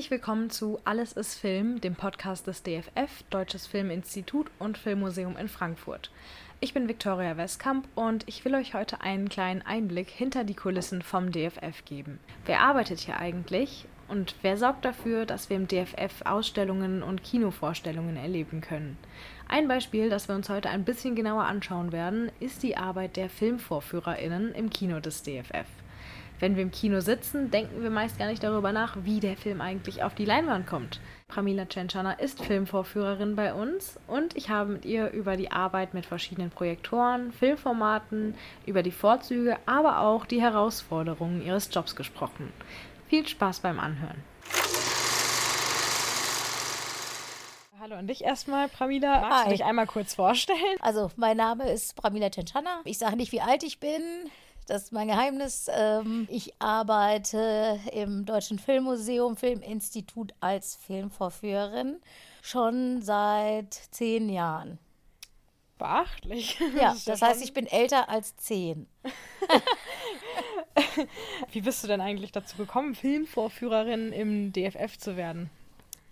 Herzlich 0.00 0.18
willkommen 0.18 0.48
zu 0.48 0.80
Alles 0.86 1.12
ist 1.12 1.34
Film, 1.34 1.78
dem 1.82 1.94
Podcast 1.94 2.46
des 2.46 2.62
DFF, 2.62 3.22
Deutsches 3.28 3.66
Filminstitut 3.66 4.50
und 4.58 4.78
Filmmuseum 4.78 5.36
in 5.36 5.46
Frankfurt. 5.46 6.10
Ich 6.58 6.72
bin 6.72 6.88
Viktoria 6.88 7.36
Westkamp 7.36 7.86
und 7.96 8.26
ich 8.26 8.42
will 8.46 8.54
euch 8.54 8.72
heute 8.72 9.02
einen 9.02 9.28
kleinen 9.28 9.60
Einblick 9.60 10.08
hinter 10.08 10.44
die 10.44 10.54
Kulissen 10.54 11.02
vom 11.02 11.32
DFF 11.32 11.84
geben. 11.84 12.18
Wer 12.46 12.62
arbeitet 12.62 13.00
hier 13.00 13.18
eigentlich 13.18 13.84
und 14.08 14.36
wer 14.40 14.56
sorgt 14.56 14.86
dafür, 14.86 15.26
dass 15.26 15.50
wir 15.50 15.58
im 15.58 15.68
DFF 15.68 16.22
Ausstellungen 16.24 17.02
und 17.02 17.22
Kinovorstellungen 17.22 18.16
erleben 18.16 18.62
können? 18.62 18.96
Ein 19.48 19.68
Beispiel, 19.68 20.08
das 20.08 20.28
wir 20.28 20.34
uns 20.34 20.48
heute 20.48 20.70
ein 20.70 20.86
bisschen 20.86 21.14
genauer 21.14 21.44
anschauen 21.44 21.92
werden, 21.92 22.32
ist 22.40 22.62
die 22.62 22.78
Arbeit 22.78 23.16
der 23.16 23.28
Filmvorführerinnen 23.28 24.54
im 24.54 24.70
Kino 24.70 24.98
des 25.00 25.22
DFF. 25.24 25.66
Wenn 26.40 26.56
wir 26.56 26.62
im 26.62 26.70
Kino 26.70 27.00
sitzen, 27.00 27.50
denken 27.50 27.82
wir 27.82 27.90
meist 27.90 28.18
gar 28.18 28.26
nicht 28.26 28.42
darüber 28.42 28.72
nach, 28.72 28.96
wie 29.04 29.20
der 29.20 29.36
Film 29.36 29.60
eigentlich 29.60 30.02
auf 30.02 30.14
die 30.14 30.24
Leinwand 30.24 30.66
kommt. 30.66 30.98
Pramila 31.28 31.66
Chenchana 31.66 32.14
ist 32.14 32.42
Filmvorführerin 32.42 33.36
bei 33.36 33.52
uns 33.52 34.00
und 34.06 34.34
ich 34.38 34.48
habe 34.48 34.72
mit 34.72 34.86
ihr 34.86 35.10
über 35.10 35.36
die 35.36 35.52
Arbeit 35.52 35.92
mit 35.92 36.06
verschiedenen 36.06 36.48
Projektoren, 36.48 37.30
Filmformaten, 37.32 38.34
über 38.64 38.82
die 38.82 38.90
Vorzüge, 38.90 39.58
aber 39.66 40.00
auch 40.00 40.24
die 40.24 40.40
Herausforderungen 40.40 41.44
ihres 41.44 41.68
Jobs 41.70 41.94
gesprochen. 41.94 42.50
Viel 43.08 43.28
Spaß 43.28 43.60
beim 43.60 43.78
Anhören. 43.78 44.24
Hallo 47.78 47.96
an 47.96 48.06
dich 48.06 48.24
erstmal, 48.24 48.68
Pramila. 48.68 49.20
Magst 49.20 49.38
Hi. 49.38 49.44
du 49.44 49.50
dich 49.50 49.64
einmal 49.64 49.86
kurz 49.86 50.14
vorstellen? 50.14 50.58
Also, 50.80 51.10
mein 51.16 51.36
Name 51.36 51.70
ist 51.70 51.96
Pramila 51.96 52.30
Chenchana. 52.30 52.80
Ich 52.84 52.96
sage 52.96 53.16
nicht, 53.16 53.32
wie 53.32 53.40
alt 53.42 53.62
ich 53.62 53.78
bin. 53.78 54.02
Das 54.66 54.84
ist 54.84 54.92
mein 54.92 55.08
Geheimnis. 55.08 55.66
Ähm, 55.72 56.28
ich 56.30 56.54
arbeite 56.60 57.80
im 57.92 58.24
Deutschen 58.24 58.58
Filmmuseum, 58.58 59.36
Filminstitut 59.36 60.32
als 60.40 60.76
Filmvorführerin 60.76 61.96
schon 62.42 63.02
seit 63.02 63.74
zehn 63.90 64.28
Jahren. 64.28 64.78
Beachtlich. 65.78 66.58
Ja, 66.76 66.94
das 67.04 67.18
schon- 67.18 67.28
heißt, 67.28 67.42
ich 67.42 67.52
bin 67.52 67.66
älter 67.66 68.08
als 68.08 68.36
zehn. 68.36 68.86
Wie 71.52 71.60
bist 71.62 71.82
du 71.82 71.88
denn 71.88 72.00
eigentlich 72.00 72.32
dazu 72.32 72.56
gekommen, 72.56 72.94
Filmvorführerin 72.94 74.12
im 74.12 74.52
DFF 74.52 74.98
zu 74.98 75.16
werden? 75.16 75.50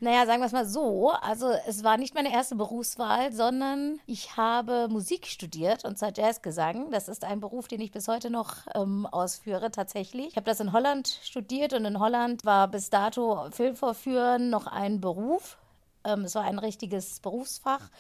Naja, 0.00 0.26
sagen 0.26 0.40
wir 0.40 0.46
es 0.46 0.52
mal 0.52 0.66
so. 0.66 1.10
Also, 1.10 1.50
es 1.66 1.82
war 1.82 1.96
nicht 1.96 2.14
meine 2.14 2.32
erste 2.32 2.54
Berufswahl, 2.54 3.32
sondern 3.32 3.98
ich 4.06 4.36
habe 4.36 4.86
Musik 4.88 5.26
studiert 5.26 5.84
und 5.84 5.98
zwar 5.98 6.12
Jazzgesang. 6.14 6.92
Das 6.92 7.08
ist 7.08 7.24
ein 7.24 7.40
Beruf, 7.40 7.66
den 7.66 7.80
ich 7.80 7.90
bis 7.90 8.06
heute 8.06 8.30
noch 8.30 8.66
ähm, 8.76 9.06
ausführe, 9.06 9.72
tatsächlich. 9.72 10.28
Ich 10.28 10.36
habe 10.36 10.46
das 10.46 10.60
in 10.60 10.72
Holland 10.72 11.18
studiert 11.24 11.72
und 11.72 11.84
in 11.84 11.98
Holland 11.98 12.44
war 12.44 12.68
bis 12.68 12.90
dato 12.90 13.50
Filmvorführen 13.50 14.50
noch 14.50 14.68
ein 14.68 15.00
Beruf. 15.00 15.58
Ähm, 16.04 16.24
es 16.24 16.36
war 16.36 16.44
ein 16.44 16.60
richtiges 16.60 17.18
Berufsfach. 17.18 17.90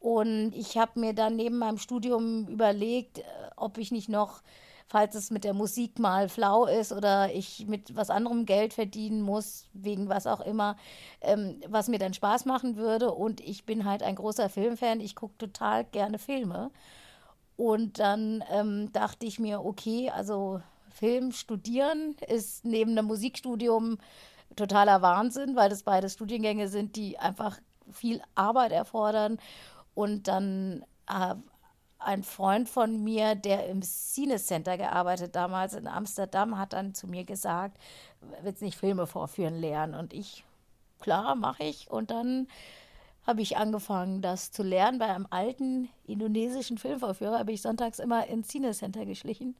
Und 0.00 0.52
ich 0.52 0.76
habe 0.76 0.98
mir 0.98 1.14
dann 1.14 1.36
neben 1.36 1.58
meinem 1.58 1.78
Studium 1.78 2.48
überlegt, 2.48 3.18
äh, 3.18 3.22
ob 3.56 3.78
ich 3.78 3.92
nicht 3.92 4.08
noch, 4.08 4.40
falls 4.88 5.14
es 5.14 5.30
mit 5.30 5.44
der 5.44 5.54
Musik 5.54 5.98
mal 5.98 6.28
flau 6.28 6.66
ist 6.66 6.92
oder 6.92 7.32
ich 7.32 7.66
mit 7.66 7.96
was 7.96 8.10
anderem 8.10 8.46
Geld 8.46 8.72
verdienen 8.72 9.20
muss, 9.20 9.66
wegen 9.72 10.08
was 10.08 10.26
auch 10.26 10.40
immer, 10.40 10.76
ähm, 11.20 11.60
was 11.68 11.88
mir 11.88 11.98
dann 11.98 12.14
Spaß 12.14 12.44
machen 12.44 12.76
würde. 12.76 13.12
Und 13.12 13.40
ich 13.40 13.66
bin 13.66 13.84
halt 13.84 14.02
ein 14.02 14.14
großer 14.14 14.48
Filmfan. 14.48 15.00
Ich 15.00 15.16
gucke 15.16 15.36
total 15.38 15.84
gerne 15.84 16.18
Filme. 16.18 16.70
Und 17.56 17.98
dann 17.98 18.44
ähm, 18.50 18.92
dachte 18.92 19.26
ich 19.26 19.40
mir, 19.40 19.64
okay, 19.64 20.10
also 20.10 20.60
Film 20.90 21.32
studieren 21.32 22.14
ist 22.28 22.64
neben 22.64 22.92
einem 22.92 23.06
Musikstudium 23.06 23.98
totaler 24.54 25.02
Wahnsinn, 25.02 25.56
weil 25.56 25.68
das 25.68 25.82
beide 25.82 26.08
Studiengänge 26.08 26.68
sind, 26.68 26.96
die 26.96 27.18
einfach 27.18 27.58
viel 27.90 28.22
Arbeit 28.34 28.72
erfordern. 28.72 29.38
Und 29.94 30.28
dann 30.28 30.84
äh, 31.08 31.34
ein 31.98 32.22
Freund 32.22 32.68
von 32.68 33.02
mir, 33.02 33.34
der 33.34 33.68
im 33.68 33.82
Cine 33.82 34.36
Center 34.36 34.76
gearbeitet 34.76 35.34
damals 35.34 35.74
in 35.74 35.86
Amsterdam, 35.86 36.58
hat 36.58 36.72
dann 36.72 36.94
zu 36.94 37.06
mir 37.06 37.24
gesagt, 37.24 37.78
willst 38.42 38.62
nicht 38.62 38.78
Filme 38.78 39.06
vorführen 39.06 39.58
lernen? 39.58 39.94
Und 39.94 40.12
ich, 40.12 40.44
klar, 41.00 41.34
mache 41.34 41.64
ich. 41.64 41.90
Und 41.90 42.10
dann 42.10 42.48
habe 43.26 43.42
ich 43.42 43.56
angefangen, 43.56 44.22
das 44.22 44.52
zu 44.52 44.62
lernen. 44.62 44.98
Bei 44.98 45.06
einem 45.06 45.26
alten 45.30 45.88
indonesischen 46.06 46.78
Filmvorführer 46.78 47.38
habe 47.38 47.52
ich 47.52 47.62
sonntags 47.62 47.98
immer 47.98 48.26
ins 48.26 48.48
Cine 48.48 48.72
Center 48.72 49.04
geschlichen. 49.04 49.56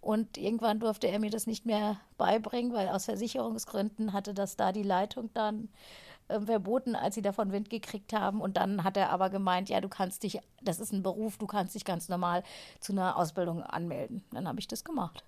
Und 0.00 0.36
irgendwann 0.36 0.80
durfte 0.80 1.06
er 1.06 1.20
mir 1.20 1.30
das 1.30 1.46
nicht 1.46 1.64
mehr 1.64 2.00
beibringen, 2.18 2.72
weil 2.72 2.88
aus 2.88 3.04
Versicherungsgründen 3.04 4.12
hatte 4.12 4.34
das 4.34 4.56
da 4.56 4.72
die 4.72 4.82
Leitung 4.82 5.30
dann 5.32 5.68
äh, 6.32 6.40
verboten, 6.40 6.94
als 6.96 7.14
sie 7.14 7.22
davon 7.22 7.52
Wind 7.52 7.70
gekriegt 7.70 8.12
haben. 8.12 8.40
Und 8.40 8.56
dann 8.56 8.84
hat 8.84 8.96
er 8.96 9.10
aber 9.10 9.30
gemeint, 9.30 9.68
ja, 9.68 9.80
du 9.80 9.88
kannst 9.88 10.22
dich, 10.22 10.40
das 10.62 10.80
ist 10.80 10.92
ein 10.92 11.02
Beruf, 11.02 11.38
du 11.38 11.46
kannst 11.46 11.74
dich 11.74 11.84
ganz 11.84 12.08
normal 12.08 12.42
zu 12.80 12.92
einer 12.92 13.16
Ausbildung 13.16 13.62
anmelden. 13.62 14.24
Dann 14.32 14.48
habe 14.48 14.58
ich 14.60 14.68
das 14.68 14.84
gemacht. 14.84 15.24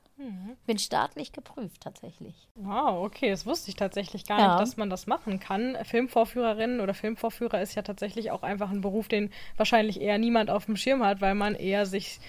Bin 0.67 0.79
staatlich 0.79 1.33
geprüft 1.33 1.81
tatsächlich. 1.83 2.47
Wow, 2.55 3.05
okay, 3.05 3.31
das 3.31 3.47
wusste 3.47 3.71
ich 3.71 3.75
tatsächlich 3.77 4.25
gar 4.25 4.39
Ja. 4.39 4.47
nicht, 4.49 4.61
dass 4.61 4.77
man 4.77 4.89
das 4.89 5.09
machen 5.09 5.41
kann. 5.41 5.77
Filmvorführerin 5.83 6.81
oder 6.81 6.95
Filmvorführer 6.95 7.61
ist 7.61 7.75
ja 7.75 7.83
tatsächlich 7.83 8.31
auch 8.31 8.45
einfach 8.45 8.71
ein 8.71 8.81
Beruf, 8.81 9.09
den 9.09 9.33
wahrscheinlich 9.57 10.01
eher 10.01 10.19
niemand 10.19 10.51
auf 10.51 10.67
dem 10.67 10.77
Schirm 10.77 11.03
hat, 11.05 11.21
weil 11.21 11.35
man 11.35 11.57
eher 11.57 11.85
sich 11.85 12.21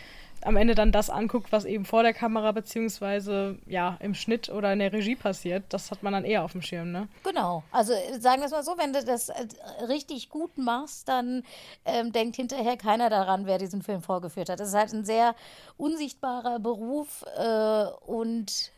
am 0.45 0.55
Ende 0.55 0.75
dann 0.75 0.91
das 0.91 1.09
anguckt, 1.09 1.51
was 1.51 1.65
eben 1.65 1.85
vor 1.85 2.03
der 2.03 2.13
Kamera 2.13 2.51
beziehungsweise 2.51 3.57
ja 3.65 3.97
im 3.99 4.13
Schnitt 4.13 4.49
oder 4.49 4.71
in 4.71 4.79
der 4.79 4.93
Regie 4.93 5.15
passiert. 5.15 5.63
Das 5.69 5.91
hat 5.91 6.03
man 6.03 6.13
dann 6.13 6.23
eher 6.23 6.43
auf 6.43 6.51
dem 6.51 6.61
Schirm, 6.61 6.91
ne? 6.91 7.07
Genau. 7.23 7.63
Also 7.71 7.93
äh, 7.93 8.19
sagen 8.19 8.41
wir 8.41 8.45
es 8.45 8.51
mal 8.51 8.63
so, 8.63 8.77
wenn 8.77 8.93
du 8.93 9.03
das 9.03 9.29
äh, 9.29 9.47
richtig 9.87 10.29
gut 10.29 10.57
machst, 10.57 11.07
dann 11.09 11.43
ähm, 11.83 12.11
denkt 12.11 12.35
hinterher 12.35 12.77
keiner 12.77 13.09
daran, 13.09 13.45
wer 13.45 13.57
diesen 13.57 13.81
Film 13.81 14.01
vorgeführt 14.01 14.49
hat. 14.49 14.59
Das 14.59 14.69
ist 14.69 14.75
halt 14.75 14.93
ein 14.93 15.05
sehr 15.05 15.35
unsichtbarer 15.77 16.59
Beruf 16.59 17.25
äh, 17.37 17.85
und 18.05 18.71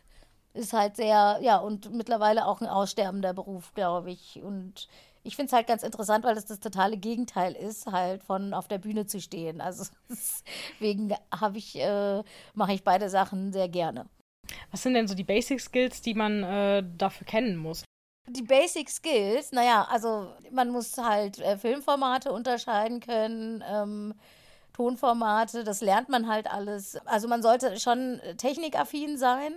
ist 0.54 0.72
halt 0.72 0.96
sehr, 0.96 1.38
ja, 1.40 1.58
und 1.58 1.92
mittlerweile 1.92 2.46
auch 2.46 2.60
ein 2.60 2.66
aussterbender 2.66 3.32
Beruf, 3.32 3.74
glaube 3.74 4.10
ich. 4.10 4.42
Und 4.42 4.88
ich 5.22 5.36
finde 5.36 5.48
es 5.48 5.52
halt 5.52 5.66
ganz 5.66 5.82
interessant, 5.82 6.24
weil 6.24 6.36
es 6.36 6.46
das 6.46 6.60
totale 6.60 6.96
Gegenteil 6.96 7.54
ist, 7.54 7.86
halt 7.86 8.22
von 8.22 8.54
auf 8.54 8.68
der 8.68 8.78
Bühne 8.78 9.06
zu 9.06 9.20
stehen. 9.20 9.60
Also 9.60 9.84
deswegen 10.08 11.14
habe 11.32 11.58
ich, 11.58 11.76
äh, 11.76 12.22
mache 12.54 12.72
ich 12.72 12.84
beide 12.84 13.08
Sachen 13.08 13.52
sehr 13.52 13.68
gerne. 13.68 14.06
Was 14.70 14.82
sind 14.82 14.94
denn 14.94 15.08
so 15.08 15.14
die 15.14 15.24
Basic 15.24 15.60
Skills, 15.60 16.00
die 16.00 16.14
man 16.14 16.42
äh, 16.42 16.82
dafür 16.96 17.26
kennen 17.26 17.56
muss? 17.56 17.84
Die 18.30 18.42
Basic 18.42 18.90
Skills, 18.90 19.52
naja, 19.52 19.86
also 19.90 20.28
man 20.50 20.70
muss 20.70 20.96
halt 20.98 21.38
äh, 21.38 21.56
Filmformate 21.56 22.32
unterscheiden 22.32 23.00
können, 23.00 23.64
ähm, 23.66 24.14
Tonformate, 24.78 25.64
das 25.64 25.80
lernt 25.80 26.08
man 26.08 26.28
halt 26.28 26.46
alles. 26.46 26.96
Also 27.04 27.26
man 27.26 27.42
sollte 27.42 27.80
schon 27.80 28.20
technikaffin 28.36 29.18
sein, 29.18 29.52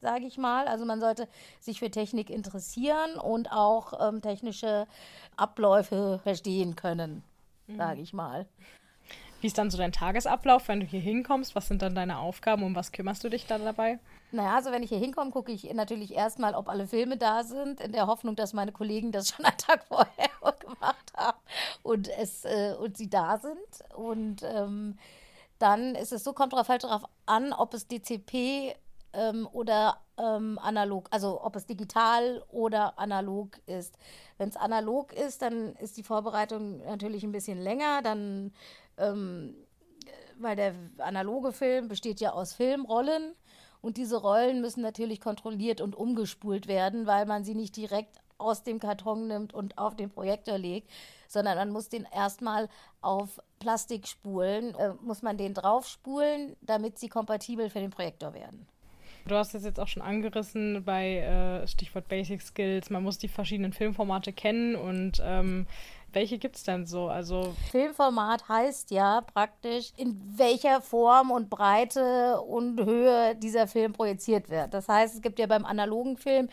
sage 0.00 0.26
ich 0.26 0.38
mal. 0.38 0.68
Also 0.68 0.84
man 0.84 1.00
sollte 1.00 1.28
sich 1.60 1.78
für 1.78 1.90
Technik 1.90 2.30
interessieren 2.30 3.16
und 3.16 3.52
auch 3.52 4.08
ähm, 4.08 4.22
technische 4.22 4.86
Abläufe 5.36 6.20
verstehen 6.22 6.76
können, 6.76 7.22
sage 7.76 8.00
ich 8.00 8.12
mal. 8.12 8.46
Wie 9.40 9.48
ist 9.48 9.58
dann 9.58 9.70
so 9.70 9.76
dein 9.76 9.92
Tagesablauf, 9.92 10.68
wenn 10.68 10.80
du 10.80 10.86
hier 10.86 11.00
hinkommst? 11.00 11.54
Was 11.54 11.68
sind 11.68 11.82
dann 11.82 11.94
deine 11.94 12.18
Aufgaben? 12.18 12.62
Um 12.62 12.74
was 12.74 12.92
kümmerst 12.92 13.22
du 13.22 13.28
dich 13.28 13.46
da 13.46 13.58
dabei? 13.58 13.98
Naja, 14.32 14.56
also 14.56 14.72
wenn 14.72 14.82
ich 14.82 14.88
hier 14.88 14.98
hinkomme, 14.98 15.30
gucke 15.30 15.52
ich 15.52 15.72
natürlich 15.74 16.14
erstmal, 16.14 16.54
ob 16.54 16.68
alle 16.68 16.86
Filme 16.86 17.16
da 17.16 17.44
sind, 17.44 17.80
in 17.80 17.92
der 17.92 18.06
Hoffnung, 18.06 18.34
dass 18.34 18.54
meine 18.54 18.72
Kollegen 18.72 19.12
das 19.12 19.28
schon 19.36 19.44
einen 19.44 19.58
Tag 19.58 19.84
vorher 19.84 20.30
gemacht 20.60 21.12
haben 21.16 21.38
und, 21.82 22.08
es, 22.08 22.44
äh, 22.44 22.74
und 22.80 22.96
sie 22.96 23.10
da 23.10 23.38
sind. 23.38 23.94
Und 23.94 24.42
ähm, 24.42 24.98
dann 25.58 25.94
ist 25.94 26.12
es 26.12 26.24
so, 26.24 26.32
kommt 26.32 26.52
drauf 26.52 26.68
halt 26.68 26.84
darauf 26.84 27.04
an, 27.26 27.52
ob 27.52 27.74
es 27.74 27.86
DCP 27.86 28.74
ähm, 29.16 29.48
oder 29.52 29.98
ähm, 30.18 30.58
analog, 30.62 31.08
also 31.10 31.42
ob 31.42 31.56
es 31.56 31.66
digital 31.66 32.44
oder 32.50 32.98
analog 32.98 33.58
ist. 33.66 33.96
Wenn 34.38 34.48
es 34.48 34.56
analog 34.56 35.12
ist, 35.12 35.42
dann 35.42 35.74
ist 35.76 35.96
die 35.96 36.02
Vorbereitung 36.02 36.78
natürlich 36.84 37.24
ein 37.24 37.32
bisschen 37.32 37.58
länger, 37.58 38.02
dann 38.02 38.52
ähm, 38.98 39.54
weil 40.38 40.56
der 40.56 40.74
analoge 40.98 41.52
Film 41.52 41.88
besteht 41.88 42.20
ja 42.20 42.32
aus 42.32 42.52
Filmrollen 42.52 43.34
und 43.80 43.96
diese 43.96 44.16
Rollen 44.16 44.60
müssen 44.60 44.82
natürlich 44.82 45.20
kontrolliert 45.20 45.80
und 45.80 45.96
umgespult 45.96 46.66
werden, 46.66 47.06
weil 47.06 47.26
man 47.26 47.44
sie 47.44 47.54
nicht 47.54 47.76
direkt 47.76 48.20
aus 48.38 48.62
dem 48.62 48.80
Karton 48.80 49.28
nimmt 49.28 49.54
und 49.54 49.78
auf 49.78 49.96
den 49.96 50.10
Projektor 50.10 50.58
legt, 50.58 50.90
sondern 51.26 51.56
man 51.56 51.70
muss 51.70 51.88
den 51.88 52.06
erstmal 52.12 52.68
auf 53.00 53.40
Plastik 53.60 54.06
spulen, 54.06 54.74
äh, 54.74 54.92
muss 55.00 55.22
man 55.22 55.38
den 55.38 55.54
draufspulen, 55.54 56.54
damit 56.60 56.98
sie 56.98 57.08
kompatibel 57.08 57.70
für 57.70 57.80
den 57.80 57.90
Projektor 57.90 58.34
werden. 58.34 58.66
Du 59.26 59.34
hast 59.34 59.54
es 59.54 59.64
jetzt 59.64 59.80
auch 59.80 59.88
schon 59.88 60.02
angerissen 60.02 60.84
bei 60.84 61.18
äh, 61.18 61.66
Stichwort 61.66 62.08
Basic 62.08 62.40
Skills. 62.40 62.90
Man 62.90 63.02
muss 63.02 63.18
die 63.18 63.28
verschiedenen 63.28 63.72
Filmformate 63.72 64.32
kennen 64.32 64.76
und 64.76 65.20
ähm, 65.24 65.66
welche 66.12 66.38
gibt 66.38 66.56
es 66.56 66.62
denn 66.62 66.86
so? 66.86 67.08
Also 67.08 67.54
Filmformat 67.70 68.48
heißt 68.48 68.90
ja 68.90 69.20
praktisch, 69.20 69.92
in 69.96 70.18
welcher 70.38 70.80
Form 70.80 71.30
und 71.30 71.50
Breite 71.50 72.40
und 72.40 72.82
Höhe 72.82 73.34
dieser 73.34 73.66
Film 73.66 73.92
projiziert 73.92 74.48
wird. 74.48 74.72
Das 74.72 74.88
heißt, 74.88 75.16
es 75.16 75.22
gibt 75.22 75.38
ja 75.38 75.46
beim 75.46 75.64
analogen 75.64 76.16
Film 76.16 76.48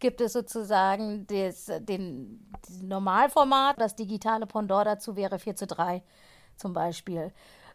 gibt 0.00 0.20
es 0.20 0.32
sozusagen 0.32 1.26
das, 1.28 1.70
den, 1.80 2.50
Normalformat. 2.82 3.80
Das 3.80 3.94
digitale 3.94 4.46
Pendant 4.46 4.86
dazu 4.86 5.16
wäre 5.16 5.38
4 5.38 5.56
zu 5.56 5.66
3 5.66 6.02
zum 6.56 6.72
Beispiel. 6.72 7.32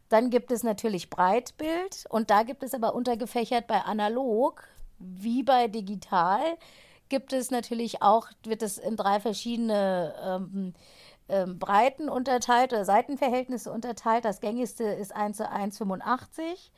Dann 0.09 0.29
gibt 0.29 0.51
es 0.51 0.63
natürlich 0.63 1.09
Breitbild 1.09 2.05
und 2.09 2.29
da 2.29 2.43
gibt 2.43 2.63
es 2.63 2.73
aber 2.73 2.95
untergefächert 2.95 3.67
bei 3.67 3.81
analog 3.81 4.67
wie 4.99 5.43
bei 5.43 5.67
digital 5.67 6.57
gibt 7.09 7.33
es 7.33 7.51
natürlich 7.51 8.01
auch, 8.01 8.27
wird 8.43 8.61
es 8.61 8.77
in 8.77 8.95
drei 8.95 9.19
verschiedene 9.19 10.13
ähm, 10.23 10.73
ähm, 11.27 11.59
Breiten 11.59 12.07
unterteilt 12.07 12.71
oder 12.71 12.85
Seitenverhältnisse 12.85 13.71
unterteilt. 13.71 14.25
Das 14.25 14.39
gängigste 14.39 14.83
ist 14.83 15.15
1 15.15 15.37
zu 15.37 15.49
1 15.49 15.77
85. 15.77 16.71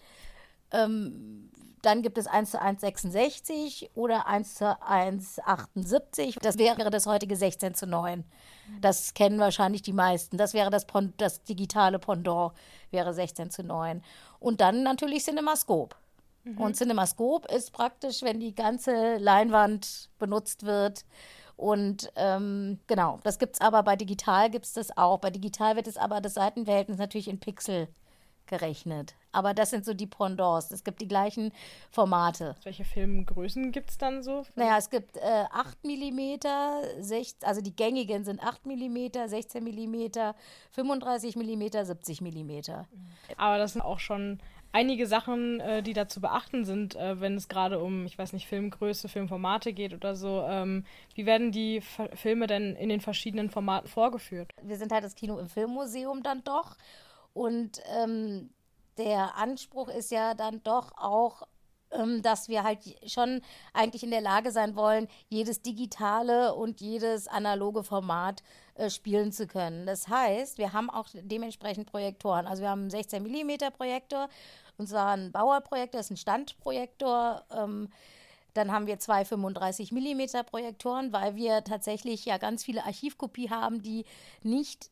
Ähm, 0.71 1.51
dann 1.81 2.01
gibt 2.01 2.17
es 2.17 2.27
1 2.27 2.51
zu 2.51 2.61
1 2.61 2.81
66 2.81 3.91
oder 3.95 4.27
1 4.27 4.55
zu 4.55 4.81
1 4.81 5.39
78. 5.39 6.35
Das 6.41 6.57
wäre 6.57 6.89
das 6.89 7.07
heutige 7.07 7.35
16 7.35 7.73
zu 7.73 7.87
9. 7.87 8.23
Das 8.79 9.13
kennen 9.13 9.39
wahrscheinlich 9.39 9.81
die 9.81 9.93
meisten. 9.93 10.37
Das 10.37 10.53
wäre 10.53 10.69
das, 10.69 10.85
das 11.17 11.43
digitale 11.43 11.99
Pendant, 11.99 12.53
wäre 12.91 13.13
16 13.13 13.49
zu 13.49 13.63
9. 13.63 14.01
Und 14.39 14.61
dann 14.61 14.83
natürlich 14.83 15.23
CinemaScope. 15.23 15.95
Mhm. 16.43 16.57
Und 16.57 16.75
CinemaScope 16.75 17.53
ist 17.53 17.71
praktisch, 17.71 18.21
wenn 18.21 18.39
die 18.39 18.55
ganze 18.55 19.17
Leinwand 19.17 20.09
benutzt 20.19 20.65
wird. 20.65 21.05
Und 21.55 22.11
ähm, 22.15 22.79
genau, 22.87 23.19
das 23.23 23.37
gibt 23.37 23.55
es 23.55 23.61
aber 23.61 23.83
bei 23.83 23.95
digital 23.95 24.49
gibt 24.49 24.65
es 24.65 24.73
das 24.73 24.97
auch. 24.97 25.19
Bei 25.19 25.29
digital 25.29 25.75
wird 25.75 25.87
es 25.87 25.97
aber 25.97 26.19
das 26.19 26.33
Seitenverhältnis 26.33 26.97
natürlich 26.97 27.27
in 27.27 27.39
Pixel 27.39 27.87
gerechnet. 28.47 29.13
Aber 29.31 29.53
das 29.53 29.69
sind 29.69 29.85
so 29.85 29.93
die 29.93 30.07
Pendants. 30.07 30.71
Es 30.71 30.83
gibt 30.83 31.01
die 31.01 31.07
gleichen 31.07 31.51
Formate. 31.89 32.55
Welche 32.63 32.85
Filmgrößen 32.85 33.71
gibt 33.71 33.91
es 33.91 33.97
dann 33.97 34.23
so? 34.23 34.43
Naja, 34.55 34.77
es 34.77 34.89
gibt 34.89 35.17
äh, 35.17 35.45
8 35.51 35.83
mm, 35.83 37.01
6, 37.01 37.37
also 37.43 37.61
die 37.61 37.75
gängigen 37.75 38.23
sind 38.23 38.43
8 38.43 38.65
mm, 38.65 39.27
16 39.27 39.63
mm, 39.63 40.33
35 40.71 41.35
mm, 41.35 41.83
70 41.83 42.21
mm. 42.21 42.61
Aber 43.37 43.57
das 43.57 43.73
sind 43.73 43.81
auch 43.81 43.99
schon 43.99 44.39
einige 44.71 45.07
Sachen, 45.07 45.59
äh, 45.59 45.83
die 45.83 45.93
da 45.93 46.07
zu 46.07 46.21
beachten 46.21 46.65
sind, 46.65 46.95
äh, 46.95 47.19
wenn 47.19 47.35
es 47.35 47.47
gerade 47.47 47.79
um, 47.79 48.05
ich 48.05 48.17
weiß 48.17 48.33
nicht, 48.33 48.47
Filmgröße, 48.47 49.09
Filmformate 49.09 49.73
geht 49.73 49.93
oder 49.93 50.15
so. 50.15 50.43
Ähm, 50.47 50.85
wie 51.15 51.25
werden 51.25 51.51
die 51.51 51.77
F 51.77 52.01
Filme 52.13 52.47
denn 52.47 52.75
in 52.75 52.89
den 52.89 53.01
verschiedenen 53.01 53.49
Formaten 53.49 53.87
vorgeführt? 53.87 54.51
Wir 54.61 54.77
sind 54.77 54.91
halt 54.91 55.03
das 55.03 55.15
Kino 55.15 55.37
im 55.39 55.49
Filmmuseum 55.49 56.23
dann 56.23 56.43
doch. 56.43 56.77
Und 57.33 57.81
ähm, 57.97 58.49
der 59.03 59.35
Anspruch 59.35 59.89
ist 59.89 60.11
ja 60.11 60.33
dann 60.35 60.61
doch 60.63 60.91
auch 60.95 61.43
ähm, 61.91 62.21
dass 62.21 62.47
wir 62.47 62.63
halt 62.63 62.79
schon 63.05 63.41
eigentlich 63.73 64.03
in 64.03 64.11
der 64.11 64.21
Lage 64.21 64.51
sein 64.51 64.75
wollen, 64.75 65.07
jedes 65.27 65.61
digitale 65.61 66.53
und 66.55 66.79
jedes 66.79 67.27
analoge 67.27 67.83
Format 67.83 68.43
äh, 68.75 68.89
spielen 68.89 69.33
zu 69.33 69.45
können. 69.45 69.85
Das 69.85 70.07
heißt, 70.07 70.57
wir 70.57 70.71
haben 70.71 70.89
auch 70.89 71.07
dementsprechend 71.13 71.87
Projektoren. 71.87 72.47
Also 72.47 72.61
wir 72.61 72.69
haben 72.69 72.81
einen 72.81 72.89
16 72.89 73.23
mm 73.23 73.73
Projektor, 73.75 74.29
und 74.77 74.87
zwar 74.87 75.11
ein 75.11 75.31
Bauerprojektor, 75.33 75.99
das 75.99 76.07
ist 76.07 76.11
ein 76.11 76.17
Standprojektor. 76.17 77.43
Ähm, 77.51 77.89
dann 78.53 78.71
haben 78.71 78.87
wir 78.87 78.99
zwei 78.99 79.25
35 79.25 79.91
mm 79.91 80.45
Projektoren, 80.45 81.11
weil 81.11 81.35
wir 81.35 81.63
tatsächlich 81.63 82.25
ja 82.25 82.37
ganz 82.37 82.63
viele 82.63 82.85
Archivkopie 82.85 83.49
haben, 83.49 83.81
die 83.81 84.05
nicht 84.43 84.91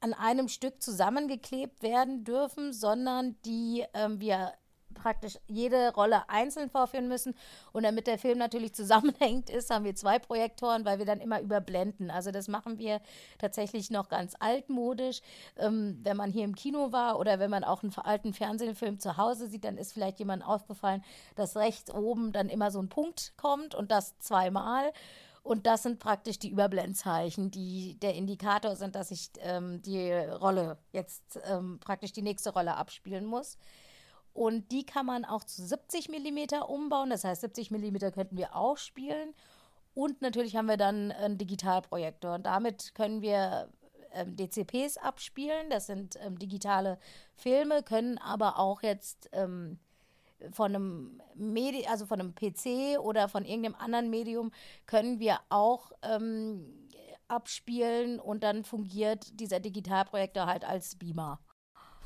an 0.00 0.14
einem 0.14 0.48
Stück 0.48 0.82
zusammengeklebt 0.82 1.82
werden 1.82 2.24
dürfen, 2.24 2.72
sondern 2.72 3.36
die 3.44 3.84
ähm, 3.94 4.20
wir 4.20 4.52
praktisch 4.92 5.38
jede 5.46 5.92
Rolle 5.94 6.28
einzeln 6.28 6.70
vorführen 6.70 7.08
müssen. 7.08 7.34
Und 7.72 7.82
damit 7.82 8.06
der 8.06 8.18
Film 8.18 8.38
natürlich 8.38 8.74
zusammenhängt 8.74 9.50
ist, 9.50 9.70
haben 9.70 9.84
wir 9.84 9.94
zwei 9.94 10.18
Projektoren, 10.18 10.84
weil 10.84 10.98
wir 10.98 11.06
dann 11.06 11.20
immer 11.20 11.40
überblenden. 11.40 12.10
Also 12.10 12.30
das 12.30 12.48
machen 12.48 12.78
wir 12.78 13.00
tatsächlich 13.38 13.90
noch 13.90 14.08
ganz 14.08 14.34
altmodisch. 14.38 15.20
Ähm, 15.56 16.00
wenn 16.02 16.16
man 16.16 16.30
hier 16.30 16.44
im 16.44 16.54
Kino 16.54 16.92
war 16.92 17.18
oder 17.18 17.38
wenn 17.38 17.50
man 17.50 17.64
auch 17.64 17.82
einen 17.82 17.94
alten 17.96 18.32
Fernsehfilm 18.32 18.98
zu 18.98 19.16
Hause 19.16 19.48
sieht, 19.48 19.64
dann 19.64 19.78
ist 19.78 19.92
vielleicht 19.92 20.18
jemand 20.18 20.44
aufgefallen, 20.46 21.02
dass 21.36 21.56
rechts 21.56 21.92
oben 21.92 22.32
dann 22.32 22.48
immer 22.48 22.70
so 22.70 22.80
ein 22.80 22.88
Punkt 22.88 23.34
kommt 23.36 23.74
und 23.74 23.90
das 23.90 24.18
zweimal. 24.18 24.92
Und 25.42 25.66
das 25.66 25.82
sind 25.82 25.98
praktisch 25.98 26.38
die 26.38 26.50
Überblendzeichen, 26.50 27.50
die 27.50 27.98
der 28.00 28.14
Indikator 28.14 28.76
sind, 28.76 28.94
dass 28.94 29.10
ich 29.10 29.30
ähm, 29.40 29.82
die 29.82 30.12
Rolle 30.12 30.78
jetzt 30.92 31.40
ähm, 31.44 31.80
praktisch 31.80 32.12
die 32.12 32.22
nächste 32.22 32.50
Rolle 32.50 32.76
abspielen 32.76 33.26
muss. 33.26 33.58
Und 34.32 34.70
die 34.70 34.86
kann 34.86 35.04
man 35.04 35.24
auch 35.24 35.44
zu 35.44 35.66
70 35.66 36.08
mm 36.08 36.62
umbauen. 36.66 37.10
Das 37.10 37.24
heißt, 37.24 37.40
70 37.40 37.70
mm 37.70 37.96
könnten 38.12 38.36
wir 38.36 38.54
auch 38.54 38.78
spielen. 38.78 39.34
Und 39.94 40.22
natürlich 40.22 40.56
haben 40.56 40.68
wir 40.68 40.76
dann 40.76 41.12
einen 41.12 41.38
Digitalprojektor. 41.38 42.36
Und 42.36 42.46
damit 42.46 42.94
können 42.94 43.20
wir 43.20 43.68
ähm, 44.12 44.36
DCPs 44.36 44.96
abspielen. 44.96 45.70
Das 45.70 45.86
sind 45.86 46.16
ähm, 46.24 46.38
digitale 46.38 46.98
Filme, 47.34 47.82
können 47.82 48.18
aber 48.18 48.58
auch 48.58 48.82
jetzt 48.82 49.28
ähm, 49.32 49.78
von 50.50 50.74
einem 50.74 51.22
Medi 51.34 51.86
also 51.86 52.06
von 52.06 52.20
einem 52.20 52.34
PC 52.34 52.98
oder 53.00 53.28
von 53.28 53.44
irgendeinem 53.44 53.76
anderen 53.76 54.10
Medium 54.10 54.52
können 54.86 55.20
wir 55.20 55.38
auch 55.48 55.92
ähm, 56.02 56.88
abspielen 57.28 58.20
und 58.20 58.42
dann 58.42 58.64
fungiert 58.64 59.40
dieser 59.40 59.60
Digitalprojektor 59.60 60.46
halt 60.46 60.64
als 60.64 60.96
Beamer. 60.96 61.40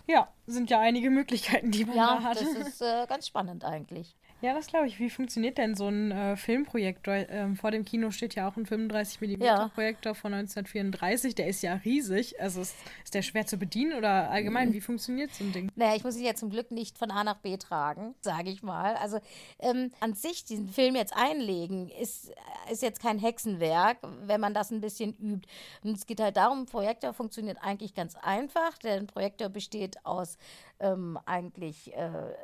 Ja, 0.06 0.28
sind 0.46 0.70
ja 0.70 0.78
einige 0.78 1.10
Möglichkeiten, 1.10 1.72
die 1.72 1.84
man 1.84 1.96
ja, 1.96 2.16
da 2.16 2.22
hat. 2.22 2.40
Das 2.40 2.48
ist 2.68 2.80
äh, 2.80 3.06
ganz 3.08 3.26
spannend 3.26 3.64
eigentlich. 3.64 4.16
Ja, 4.42 4.52
das 4.52 4.66
glaube 4.66 4.86
ich. 4.86 4.98
Wie 4.98 5.08
funktioniert 5.08 5.56
denn 5.56 5.74
so 5.74 5.88
ein 5.88 6.12
äh, 6.12 6.36
Filmprojektor? 6.36 7.14
Ähm, 7.14 7.56
vor 7.56 7.70
dem 7.70 7.86
Kino 7.86 8.10
steht 8.10 8.34
ja 8.34 8.48
auch 8.48 8.56
ein 8.56 8.66
35mm 8.66 9.42
ja. 9.42 9.68
Projektor 9.68 10.14
von 10.14 10.34
1934. 10.34 11.34
Der 11.34 11.46
ist 11.48 11.62
ja 11.62 11.74
riesig. 11.84 12.38
Also 12.40 12.60
ist, 12.60 12.74
ist 13.02 13.14
der 13.14 13.22
schwer 13.22 13.46
zu 13.46 13.56
bedienen 13.56 13.96
oder 13.96 14.30
allgemein? 14.30 14.68
Mhm. 14.68 14.72
Wie 14.74 14.80
funktioniert 14.82 15.34
so 15.34 15.42
ein 15.42 15.52
Ding? 15.52 15.72
Naja, 15.74 15.96
ich 15.96 16.04
muss 16.04 16.18
ihn 16.18 16.24
ja 16.24 16.34
zum 16.34 16.50
Glück 16.50 16.70
nicht 16.70 16.98
von 16.98 17.10
A 17.10 17.24
nach 17.24 17.38
B 17.38 17.56
tragen, 17.56 18.14
sage 18.20 18.50
ich 18.50 18.62
mal. 18.62 18.94
Also 18.96 19.20
ähm, 19.58 19.90
an 20.00 20.12
sich 20.12 20.44
diesen 20.44 20.68
Film 20.68 20.96
jetzt 20.96 21.16
einlegen, 21.16 21.88
ist, 21.88 22.30
ist 22.70 22.82
jetzt 22.82 23.00
kein 23.00 23.18
Hexenwerk, 23.18 23.98
wenn 24.26 24.40
man 24.40 24.52
das 24.52 24.70
ein 24.70 24.82
bisschen 24.82 25.14
übt. 25.14 25.48
Und 25.82 25.96
es 25.96 26.04
geht 26.04 26.20
halt 26.20 26.36
darum, 26.36 26.66
Projektor 26.66 27.14
funktioniert 27.14 27.56
eigentlich 27.62 27.94
ganz 27.94 28.16
einfach. 28.16 28.76
Der 28.78 29.02
Projektor 29.04 29.48
besteht 29.48 30.04
aus 30.04 30.36
ähm, 30.78 31.18
eigentlich 31.24 31.94
äh, 31.94 32.34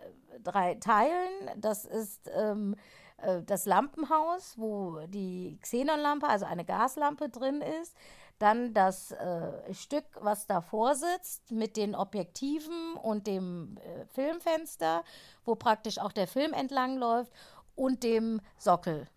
drei 0.43 0.75
Teilen. 0.77 1.51
Das 1.57 1.85
ist 1.85 2.31
ähm, 2.35 2.77
äh, 3.19 3.43
das 3.43 3.67
Lampenhaus, 3.67 4.55
wo 4.59 5.01
die 5.07 5.59
Xenonlampe, 5.61 6.27
also 6.27 6.47
eine 6.47 6.65
Gaslampe 6.65 7.29
drin 7.29 7.63
ist. 7.83 7.97
Dann 8.39 8.75
das 8.75 9.13
äh, 9.13 9.73
Stück, 9.73 10.05
was 10.21 10.47
davor 10.47 10.97
sitzt, 10.97 11.53
mit 11.53 11.77
den 11.77 11.95
Objektiven 11.95 12.95
und 13.01 13.27
dem 13.27 13.79
äh, 13.79 14.05
Filmfenster, 14.07 15.05
wo 15.45 15.55
praktisch 15.55 15.99
auch 15.99 16.13
der 16.13 16.27
Film 16.27 16.53
entlang 16.53 16.97
läuft, 16.99 17.33
und 17.75 18.03
dem 18.03 18.41
Sockel. 18.59 19.09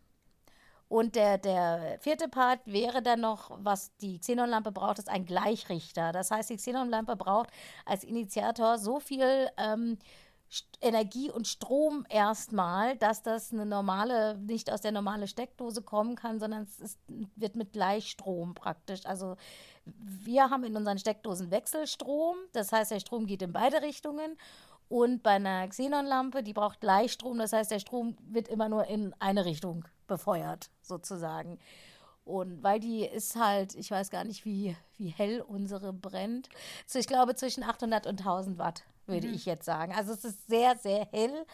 Und 0.87 1.15
der, 1.15 1.39
der 1.39 1.97
vierte 1.99 2.29
Part 2.29 2.59
wäre 2.65 3.01
dann 3.01 3.21
noch, 3.21 3.51
was 3.57 3.95
die 3.97 4.19
Xenonlampe 4.19 4.71
braucht, 4.71 4.99
ist 4.99 5.09
ein 5.09 5.25
Gleichrichter. 5.25 6.11
Das 6.11 6.29
heißt, 6.29 6.51
die 6.51 6.57
Xenonlampe 6.57 7.15
braucht 7.15 7.49
als 7.85 8.03
Initiator 8.03 8.77
so 8.77 8.99
viel 8.99 9.49
ähm, 9.57 9.97
Energie 10.81 11.31
und 11.31 11.47
Strom 11.47 12.05
erstmal, 12.09 12.95
dass 12.97 13.23
das 13.23 13.51
eine 13.51 13.65
normale, 13.65 14.37
nicht 14.37 14.71
aus 14.71 14.81
der 14.81 14.91
normalen 14.91 15.27
Steckdose 15.27 15.81
kommen 15.81 16.15
kann, 16.15 16.39
sondern 16.39 16.63
es 16.63 16.79
ist, 16.79 16.99
wird 17.35 17.55
mit 17.55 17.73
Gleichstrom 17.73 18.53
praktisch. 18.53 19.05
Also 19.05 19.35
wir 19.85 20.49
haben 20.49 20.63
in 20.63 20.75
unseren 20.75 20.97
Steckdosen 20.97 21.51
Wechselstrom, 21.51 22.37
das 22.53 22.71
heißt, 22.71 22.91
der 22.91 22.99
Strom 22.99 23.25
geht 23.25 23.41
in 23.41 23.53
beide 23.53 23.81
Richtungen. 23.81 24.37
Und 24.87 25.23
bei 25.23 25.31
einer 25.31 25.67
Xenonlampe, 25.67 26.43
die 26.43 26.53
braucht 26.53 26.79
Gleichstrom, 26.79 27.39
das 27.39 27.53
heißt, 27.53 27.71
der 27.71 27.79
Strom 27.79 28.15
wird 28.21 28.47
immer 28.47 28.69
nur 28.69 28.85
in 28.85 29.13
eine 29.19 29.45
Richtung 29.45 29.85
befeuert, 30.07 30.69
sozusagen. 30.81 31.57
Und 32.23 32.63
weil 32.63 32.79
die 32.79 33.05
ist 33.05 33.35
halt, 33.35 33.75
ich 33.75 33.89
weiß 33.89 34.09
gar 34.09 34.23
nicht, 34.23 34.45
wie, 34.45 34.75
wie 34.97 35.09
hell 35.09 35.41
unsere 35.41 35.93
brennt. 35.93 36.49
So, 36.87 36.99
ich 36.99 37.07
glaube, 37.07 37.35
zwischen 37.35 37.63
800 37.63 38.07
und 38.07 38.19
1000 38.19 38.57
Watt, 38.57 38.83
würde 39.07 39.27
mhm. 39.27 39.33
ich 39.33 39.45
jetzt 39.45 39.65
sagen. 39.65 39.93
Also 39.93 40.13
es 40.13 40.25
ist 40.25 40.47
sehr, 40.47 40.77
sehr 40.77 41.07
hell. 41.11 41.45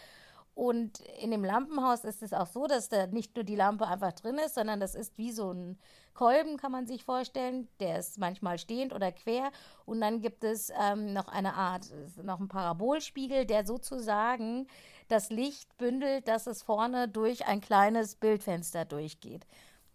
Und 0.54 1.00
in 1.22 1.32
dem 1.32 1.46
Lampenhaus 1.46 2.04
ist 2.04 2.22
es 2.22 2.34
auch 2.34 2.48
so, 2.48 2.68
dass 2.68 2.90
da 2.90 3.08
nicht 3.08 3.36
nur 3.36 3.46
die 3.46 3.56
Lampe 3.56 3.88
einfach 3.88 4.12
drin 4.12 4.38
ist, 4.38 4.56
sondern 4.56 4.80
das 4.80 4.96
ist 4.96 5.18
wie 5.18 5.32
so 5.32 5.52
ein 5.52 5.80
Kolben, 6.14 6.58
kann 6.58 6.74
man 6.74 6.88
sich 6.88 7.06
vorstellen. 7.06 7.70
Der 7.80 8.00
ist 8.00 8.20
manchmal 8.20 8.58
stehend 8.58 8.94
oder 8.94 9.12
quer. 9.14 9.52
Und 9.86 10.02
dann 10.02 10.20
gibt 10.20 10.44
es 10.44 10.72
ähm, 10.80 11.14
noch 11.14 11.30
eine 11.30 11.54
Art, 11.54 11.88
noch 12.22 12.40
ein 12.40 12.50
Parabolspiegel, 12.50 13.46
der 13.46 13.66
sozusagen 13.66 14.68
das 15.08 15.30
Licht 15.30 15.78
bündelt, 15.78 16.28
dass 16.28 16.48
es 16.48 16.64
vorne 16.64 17.08
durch 17.08 17.48
ein 17.48 17.62
kleines 17.62 18.16
Bildfenster 18.16 18.84
durchgeht. 18.84 19.46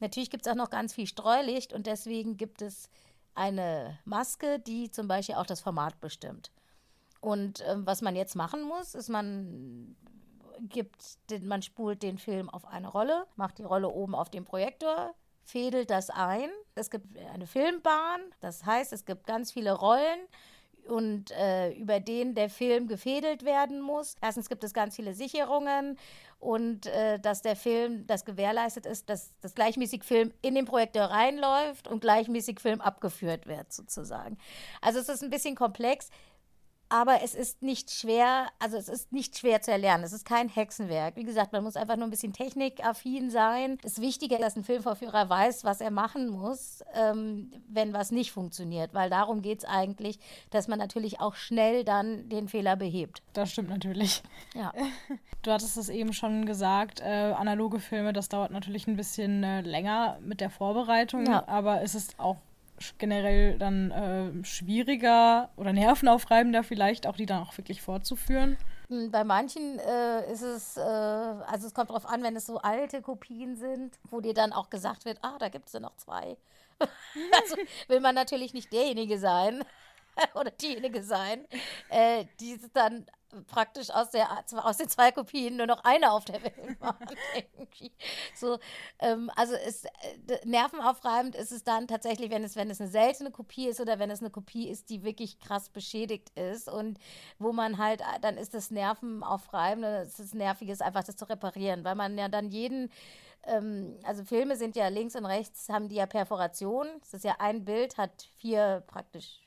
Natürlich 0.00 0.30
gibt 0.30 0.46
es 0.46 0.52
auch 0.52 0.56
noch 0.56 0.70
ganz 0.70 0.94
viel 0.94 1.06
Streulicht 1.06 1.72
und 1.72 1.86
deswegen 1.86 2.36
gibt 2.36 2.60
es 2.62 2.88
eine 3.34 3.98
Maske, 4.04 4.58
die 4.58 4.90
zum 4.90 5.08
Beispiel 5.08 5.36
auch 5.36 5.46
das 5.46 5.60
Format 5.60 6.00
bestimmt. 6.00 6.50
Und 7.20 7.60
äh, 7.62 7.76
was 7.78 8.02
man 8.02 8.16
jetzt 8.16 8.36
machen 8.36 8.62
muss, 8.62 8.94
ist, 8.94 9.08
man 9.08 9.96
gibt, 10.60 11.30
den, 11.30 11.46
man 11.46 11.62
spult 11.62 12.02
den 12.02 12.18
Film 12.18 12.48
auf 12.48 12.66
eine 12.66 12.88
Rolle, 12.88 13.26
macht 13.36 13.58
die 13.58 13.64
Rolle 13.64 13.88
oben 13.88 14.14
auf 14.14 14.30
dem 14.30 14.44
Projektor, 14.44 15.14
fädelt 15.42 15.90
das 15.90 16.10
ein. 16.10 16.50
Es 16.74 16.90
gibt 16.90 17.16
eine 17.32 17.46
Filmbahn, 17.46 18.20
das 18.40 18.64
heißt, 18.64 18.92
es 18.92 19.04
gibt 19.04 19.26
ganz 19.26 19.52
viele 19.52 19.72
Rollen 19.72 20.18
und 20.88 21.30
äh, 21.32 21.72
über 21.72 22.00
den 22.00 22.34
der 22.34 22.48
Film 22.48 22.86
gefädelt 22.86 23.44
werden 23.44 23.80
muss. 23.80 24.14
Erstens 24.20 24.48
gibt 24.48 24.62
es 24.64 24.72
ganz 24.72 24.96
viele 24.96 25.14
Sicherungen 25.14 25.98
und 26.38 26.86
äh, 26.86 27.18
dass 27.18 27.42
der 27.42 27.56
Film, 27.56 28.06
das 28.06 28.24
gewährleistet 28.24 28.86
ist, 28.86 29.08
dass 29.08 29.32
das 29.40 29.54
gleichmäßig 29.54 30.04
Film 30.04 30.32
in 30.42 30.54
den 30.54 30.64
Projektor 30.64 31.04
reinläuft 31.04 31.88
und 31.88 32.00
gleichmäßig 32.00 32.60
Film 32.60 32.80
abgeführt 32.80 33.46
wird 33.46 33.72
sozusagen. 33.72 34.38
Also 34.80 35.00
es 35.00 35.08
ist 35.08 35.22
ein 35.22 35.30
bisschen 35.30 35.56
komplex 35.56 36.10
aber 36.88 37.22
es 37.22 37.34
ist 37.34 37.62
nicht 37.62 37.90
schwer, 37.90 38.48
also 38.58 38.76
es 38.76 38.88
ist 38.88 39.12
nicht 39.12 39.38
schwer 39.38 39.60
zu 39.60 39.72
erlernen. 39.72 40.04
Es 40.04 40.12
ist 40.12 40.24
kein 40.24 40.48
Hexenwerk. 40.48 41.16
Wie 41.16 41.24
gesagt, 41.24 41.52
man 41.52 41.64
muss 41.64 41.76
einfach 41.76 41.96
nur 41.96 42.06
ein 42.06 42.10
bisschen 42.10 42.32
technikaffin 42.32 43.30
sein. 43.30 43.78
Das 43.82 44.00
Wichtige 44.00 44.36
ist, 44.36 44.42
dass 44.42 44.56
ein 44.56 44.64
Filmvorführer 44.64 45.28
weiß, 45.28 45.64
was 45.64 45.80
er 45.80 45.90
machen 45.90 46.28
muss, 46.28 46.84
ähm, 46.94 47.52
wenn 47.68 47.92
was 47.92 48.12
nicht 48.12 48.32
funktioniert. 48.32 48.94
Weil 48.94 49.10
darum 49.10 49.42
geht 49.42 49.60
es 49.60 49.64
eigentlich, 49.64 50.18
dass 50.50 50.68
man 50.68 50.78
natürlich 50.78 51.20
auch 51.20 51.34
schnell 51.34 51.84
dann 51.84 52.28
den 52.28 52.48
Fehler 52.48 52.76
behebt. 52.76 53.22
Das 53.32 53.50
stimmt 53.50 53.70
natürlich. 53.70 54.22
Ja. 54.54 54.72
Du 55.42 55.52
hattest 55.52 55.76
es 55.76 55.88
eben 55.90 56.12
schon 56.12 56.44
gesagt, 56.44 57.00
äh, 57.00 57.04
analoge 57.04 57.78
Filme, 57.78 58.12
das 58.12 58.28
dauert 58.28 58.50
natürlich 58.50 58.88
ein 58.88 58.96
bisschen 58.96 59.44
äh, 59.44 59.60
länger 59.60 60.18
mit 60.20 60.40
der 60.40 60.50
Vorbereitung, 60.50 61.24
ja. 61.24 61.46
aber 61.46 61.82
es 61.82 61.94
ist 61.94 62.18
auch 62.18 62.38
generell 62.98 63.58
dann 63.58 63.90
äh, 63.90 64.44
schwieriger 64.44 65.50
oder 65.56 65.72
nervenaufreibender 65.72 66.62
vielleicht 66.62 67.06
auch, 67.06 67.16
die 67.16 67.26
dann 67.26 67.42
auch 67.42 67.56
wirklich 67.56 67.82
fortzuführen? 67.82 68.56
Hm, 68.88 69.10
bei 69.10 69.24
manchen 69.24 69.78
äh, 69.78 70.32
ist 70.32 70.42
es, 70.42 70.76
äh, 70.76 70.80
also 70.80 71.66
es 71.66 71.74
kommt 71.74 71.90
darauf 71.90 72.06
an, 72.06 72.22
wenn 72.22 72.36
es 72.36 72.46
so 72.46 72.58
alte 72.58 73.02
Kopien 73.02 73.56
sind, 73.56 73.98
wo 74.10 74.20
dir 74.20 74.34
dann 74.34 74.52
auch 74.52 74.70
gesagt 74.70 75.04
wird, 75.04 75.18
ah, 75.22 75.36
da 75.38 75.48
gibt 75.48 75.66
es 75.66 75.72
ja 75.72 75.80
noch 75.80 75.96
zwei. 75.96 76.36
also 76.80 77.56
will 77.88 78.00
man 78.00 78.14
natürlich 78.14 78.54
nicht 78.54 78.72
derjenige 78.72 79.18
sein 79.18 79.64
oder 80.34 80.50
diejenige 80.50 81.02
sein, 81.02 81.46
äh, 81.88 82.24
die 82.40 82.58
dann 82.72 83.06
praktisch 83.46 83.90
aus, 83.90 84.10
der, 84.10 84.28
aus 84.62 84.76
den 84.76 84.88
zwei 84.88 85.12
Kopien 85.12 85.56
nur 85.56 85.66
noch 85.66 85.84
eine 85.84 86.12
auf 86.12 86.24
der 86.24 86.42
Welt 86.42 86.76
waren. 86.80 86.96
so, 88.34 88.58
ähm, 88.98 89.30
also 89.36 89.54
ist, 89.54 89.86
äh, 89.86 90.38
nervenaufreibend 90.44 91.34
ist 91.34 91.52
es 91.52 91.64
dann 91.64 91.86
tatsächlich, 91.86 92.30
wenn 92.30 92.44
es, 92.44 92.56
wenn 92.56 92.70
es 92.70 92.80
eine 92.80 92.90
seltene 92.90 93.30
Kopie 93.30 93.68
ist 93.68 93.80
oder 93.80 93.98
wenn 93.98 94.10
es 94.10 94.20
eine 94.20 94.30
Kopie 94.30 94.68
ist, 94.68 94.90
die 94.90 95.02
wirklich 95.02 95.38
krass 95.40 95.68
beschädigt 95.68 96.30
ist 96.38 96.68
und 96.68 96.98
wo 97.38 97.52
man 97.52 97.78
halt, 97.78 98.00
äh, 98.00 98.20
dann 98.20 98.36
ist 98.36 98.54
das 98.54 98.70
nervenaufreibend, 98.70 99.84
es 99.84 100.20
ist 100.20 100.34
nervig, 100.34 100.68
ist 100.68 100.82
einfach 100.82 101.04
das 101.04 101.16
zu 101.16 101.28
reparieren, 101.28 101.84
weil 101.84 101.94
man 101.94 102.16
ja 102.18 102.28
dann 102.28 102.48
jeden, 102.48 102.90
ähm, 103.44 103.98
also 104.04 104.24
Filme 104.24 104.56
sind 104.56 104.76
ja 104.76 104.88
links 104.88 105.16
und 105.16 105.26
rechts, 105.26 105.68
haben 105.68 105.88
die 105.88 105.96
ja 105.96 106.06
Perforation. 106.06 106.86
Es 107.02 107.14
ist 107.14 107.24
ja 107.24 107.36
ein 107.38 107.64
Bild, 107.64 107.96
hat 107.98 108.28
vier 108.38 108.82
praktisch 108.86 109.45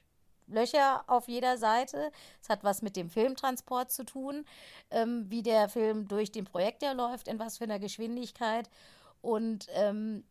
Löcher 0.50 1.04
auf 1.08 1.28
jeder 1.28 1.58
Seite. 1.58 2.12
Es 2.42 2.50
hat 2.50 2.64
was 2.64 2.82
mit 2.82 2.96
dem 2.96 3.10
Filmtransport 3.10 3.92
zu 3.92 4.04
tun, 4.04 4.46
ähm, 4.92 5.26
wie 5.30 5.44
der 5.44 5.70
Film 5.70 6.08
durch 6.08 6.32
den 6.32 6.46
Projektor 6.46 6.94
läuft, 6.94 7.28
in 7.28 7.40
was 7.40 7.58
für 7.58 7.66
einer 7.66 7.80
Geschwindigkeit. 7.80 8.70
Und 9.22 9.68
ähm, 9.74 10.24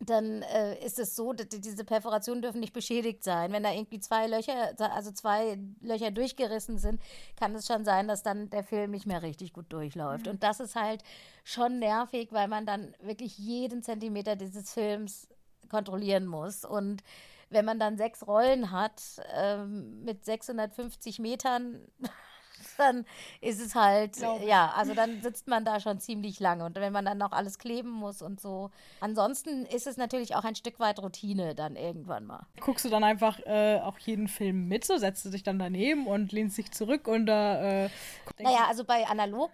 dann 0.00 0.40
äh, 0.42 0.82
ist 0.82 0.98
es 0.98 1.14
so, 1.14 1.34
dass 1.34 1.48
diese 1.48 1.84
Perforationen 1.84 2.40
dürfen 2.40 2.60
nicht 2.60 2.72
beschädigt 2.72 3.22
sein. 3.22 3.52
Wenn 3.52 3.62
da 3.62 3.70
irgendwie 3.70 4.00
zwei 4.00 4.26
Löcher, 4.26 4.72
also 4.94 5.12
zwei 5.12 5.58
Löcher 5.82 6.10
durchgerissen 6.10 6.78
sind, 6.78 7.00
kann 7.36 7.54
es 7.54 7.66
schon 7.66 7.84
sein, 7.84 8.08
dass 8.08 8.22
dann 8.22 8.48
der 8.48 8.64
Film 8.64 8.92
nicht 8.92 9.06
mehr 9.06 9.22
richtig 9.22 9.52
gut 9.52 9.70
durchläuft. 9.70 10.24
Mhm. 10.24 10.32
Und 10.32 10.42
das 10.42 10.58
ist 10.58 10.74
halt 10.74 11.02
schon 11.44 11.78
nervig, 11.78 12.32
weil 12.32 12.48
man 12.48 12.64
dann 12.64 12.94
wirklich 13.00 13.36
jeden 13.36 13.82
Zentimeter 13.82 14.36
dieses 14.36 14.72
Films 14.72 15.28
kontrollieren 15.68 16.26
muss. 16.26 16.64
Und 16.64 17.02
wenn 17.50 17.64
man 17.64 17.78
dann 17.78 17.96
sechs 17.96 18.26
Rollen 18.26 18.70
hat 18.70 19.02
ähm, 19.34 20.04
mit 20.04 20.24
650 20.24 21.18
Metern, 21.18 21.80
dann 22.78 23.04
ist 23.40 23.60
es 23.60 23.74
halt, 23.74 24.16
ja, 24.44 24.72
also 24.74 24.94
dann 24.94 25.20
sitzt 25.22 25.48
man 25.48 25.64
da 25.64 25.80
schon 25.80 25.98
ziemlich 25.98 26.40
lange. 26.40 26.64
Und 26.64 26.76
wenn 26.76 26.92
man 26.92 27.04
dann 27.04 27.18
noch 27.18 27.32
alles 27.32 27.58
kleben 27.58 27.90
muss 27.90 28.22
und 28.22 28.40
so. 28.40 28.70
Ansonsten 29.00 29.66
ist 29.66 29.86
es 29.86 29.96
natürlich 29.96 30.34
auch 30.34 30.44
ein 30.44 30.54
Stück 30.54 30.78
weit 30.80 31.00
Routine 31.00 31.54
dann 31.54 31.76
irgendwann 31.76 32.26
mal. 32.26 32.46
Guckst 32.60 32.84
du 32.84 32.88
dann 32.88 33.04
einfach 33.04 33.38
äh, 33.40 33.80
auch 33.80 33.98
jeden 33.98 34.28
Film 34.28 34.68
mit, 34.68 34.84
so 34.84 34.96
setzt 34.96 35.24
du 35.24 35.30
dich 35.30 35.42
dann 35.42 35.58
daneben 35.58 36.06
und 36.06 36.32
lehnst 36.32 36.56
dich 36.58 36.70
zurück 36.70 37.08
und 37.08 37.26
da. 37.26 37.84
Äh, 37.84 37.90
naja, 38.38 38.66
also 38.68 38.84
bei 38.84 39.06
analog 39.06 39.50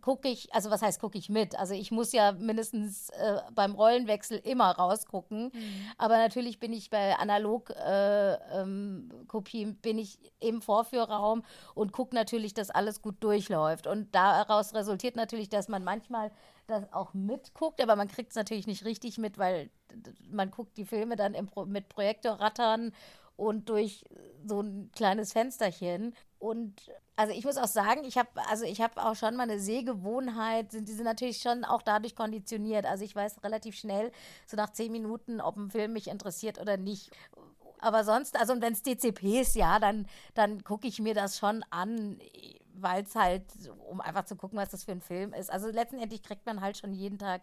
gucke 0.00 0.28
ich, 0.28 0.52
also 0.54 0.70
was 0.70 0.82
heißt 0.82 1.00
gucke 1.00 1.18
ich 1.18 1.28
mit? 1.28 1.58
Also 1.58 1.74
ich 1.74 1.90
muss 1.90 2.12
ja 2.12 2.32
mindestens 2.32 3.10
äh, 3.10 3.40
beim 3.54 3.74
Rollenwechsel 3.74 4.38
immer 4.38 4.70
rausgucken. 4.70 5.50
Mhm. 5.52 5.92
Aber 5.96 6.18
natürlich 6.18 6.58
bin 6.58 6.72
ich 6.72 6.90
bei 6.90 7.16
Analog-Kopien, 7.16 9.68
äh, 9.68 9.70
ähm, 9.70 9.78
bin 9.82 9.98
ich 9.98 10.18
im 10.40 10.62
Vorführraum 10.62 11.42
und 11.74 11.92
gucke 11.92 12.14
natürlich, 12.14 12.54
dass 12.54 12.70
alles 12.70 13.02
gut 13.02 13.16
durchläuft. 13.20 13.86
Und 13.86 14.14
daraus 14.14 14.74
resultiert 14.74 15.16
natürlich, 15.16 15.48
dass 15.48 15.68
man 15.68 15.84
manchmal 15.84 16.30
das 16.66 16.92
auch 16.92 17.14
mitguckt, 17.14 17.82
aber 17.82 17.96
man 17.96 18.08
kriegt 18.08 18.30
es 18.30 18.36
natürlich 18.36 18.66
nicht 18.66 18.84
richtig 18.84 19.18
mit, 19.18 19.38
weil 19.38 19.70
man 20.30 20.50
guckt 20.50 20.76
die 20.76 20.84
Filme 20.84 21.16
dann 21.16 21.34
Pro 21.46 21.64
mit 21.64 21.88
Projektorrattern 21.88 22.92
und 23.36 23.68
durch 23.68 24.04
so 24.44 24.60
ein 24.60 24.90
kleines 24.94 25.32
Fensterchen. 25.32 26.14
Und 26.38 26.92
also 27.16 27.32
ich 27.32 27.44
muss 27.44 27.56
auch 27.56 27.66
sagen, 27.66 28.04
ich 28.04 28.16
habe 28.16 28.28
also 28.48 28.64
ich 28.64 28.80
habe 28.80 29.04
auch 29.04 29.16
schon 29.16 29.34
mal 29.34 29.42
eine 29.44 29.58
Sehgewohnheit, 29.58 30.70
sind 30.70 30.88
diese 30.88 31.02
natürlich 31.02 31.38
schon 31.38 31.64
auch 31.64 31.82
dadurch 31.82 32.14
konditioniert. 32.14 32.86
Also 32.86 33.04
ich 33.04 33.14
weiß 33.14 33.42
relativ 33.42 33.76
schnell, 33.76 34.12
so 34.46 34.56
nach 34.56 34.70
zehn 34.70 34.92
Minuten, 34.92 35.40
ob 35.40 35.56
ein 35.56 35.70
Film 35.70 35.94
mich 35.94 36.08
interessiert 36.08 36.60
oder 36.60 36.76
nicht. 36.76 37.10
Aber 37.80 38.04
sonst, 38.04 38.38
also 38.38 38.60
wenn 38.60 38.72
es 38.72 38.82
DCP 38.82 39.40
ist, 39.40 39.54
ja, 39.54 39.78
dann, 39.78 40.06
dann 40.34 40.64
gucke 40.64 40.86
ich 40.88 41.00
mir 41.00 41.14
das 41.14 41.38
schon 41.38 41.64
an, 41.70 42.18
weil 42.74 43.04
es 43.04 43.14
halt, 43.14 43.44
um 43.88 44.00
einfach 44.00 44.24
zu 44.24 44.36
gucken, 44.36 44.58
was 44.58 44.70
das 44.70 44.84
für 44.84 44.92
ein 44.92 45.00
Film 45.00 45.32
ist. 45.32 45.50
Also 45.50 45.68
letztendlich 45.70 46.22
kriegt 46.22 46.46
man 46.46 46.60
halt 46.60 46.76
schon 46.76 46.92
jeden 46.92 47.18
Tag 47.18 47.42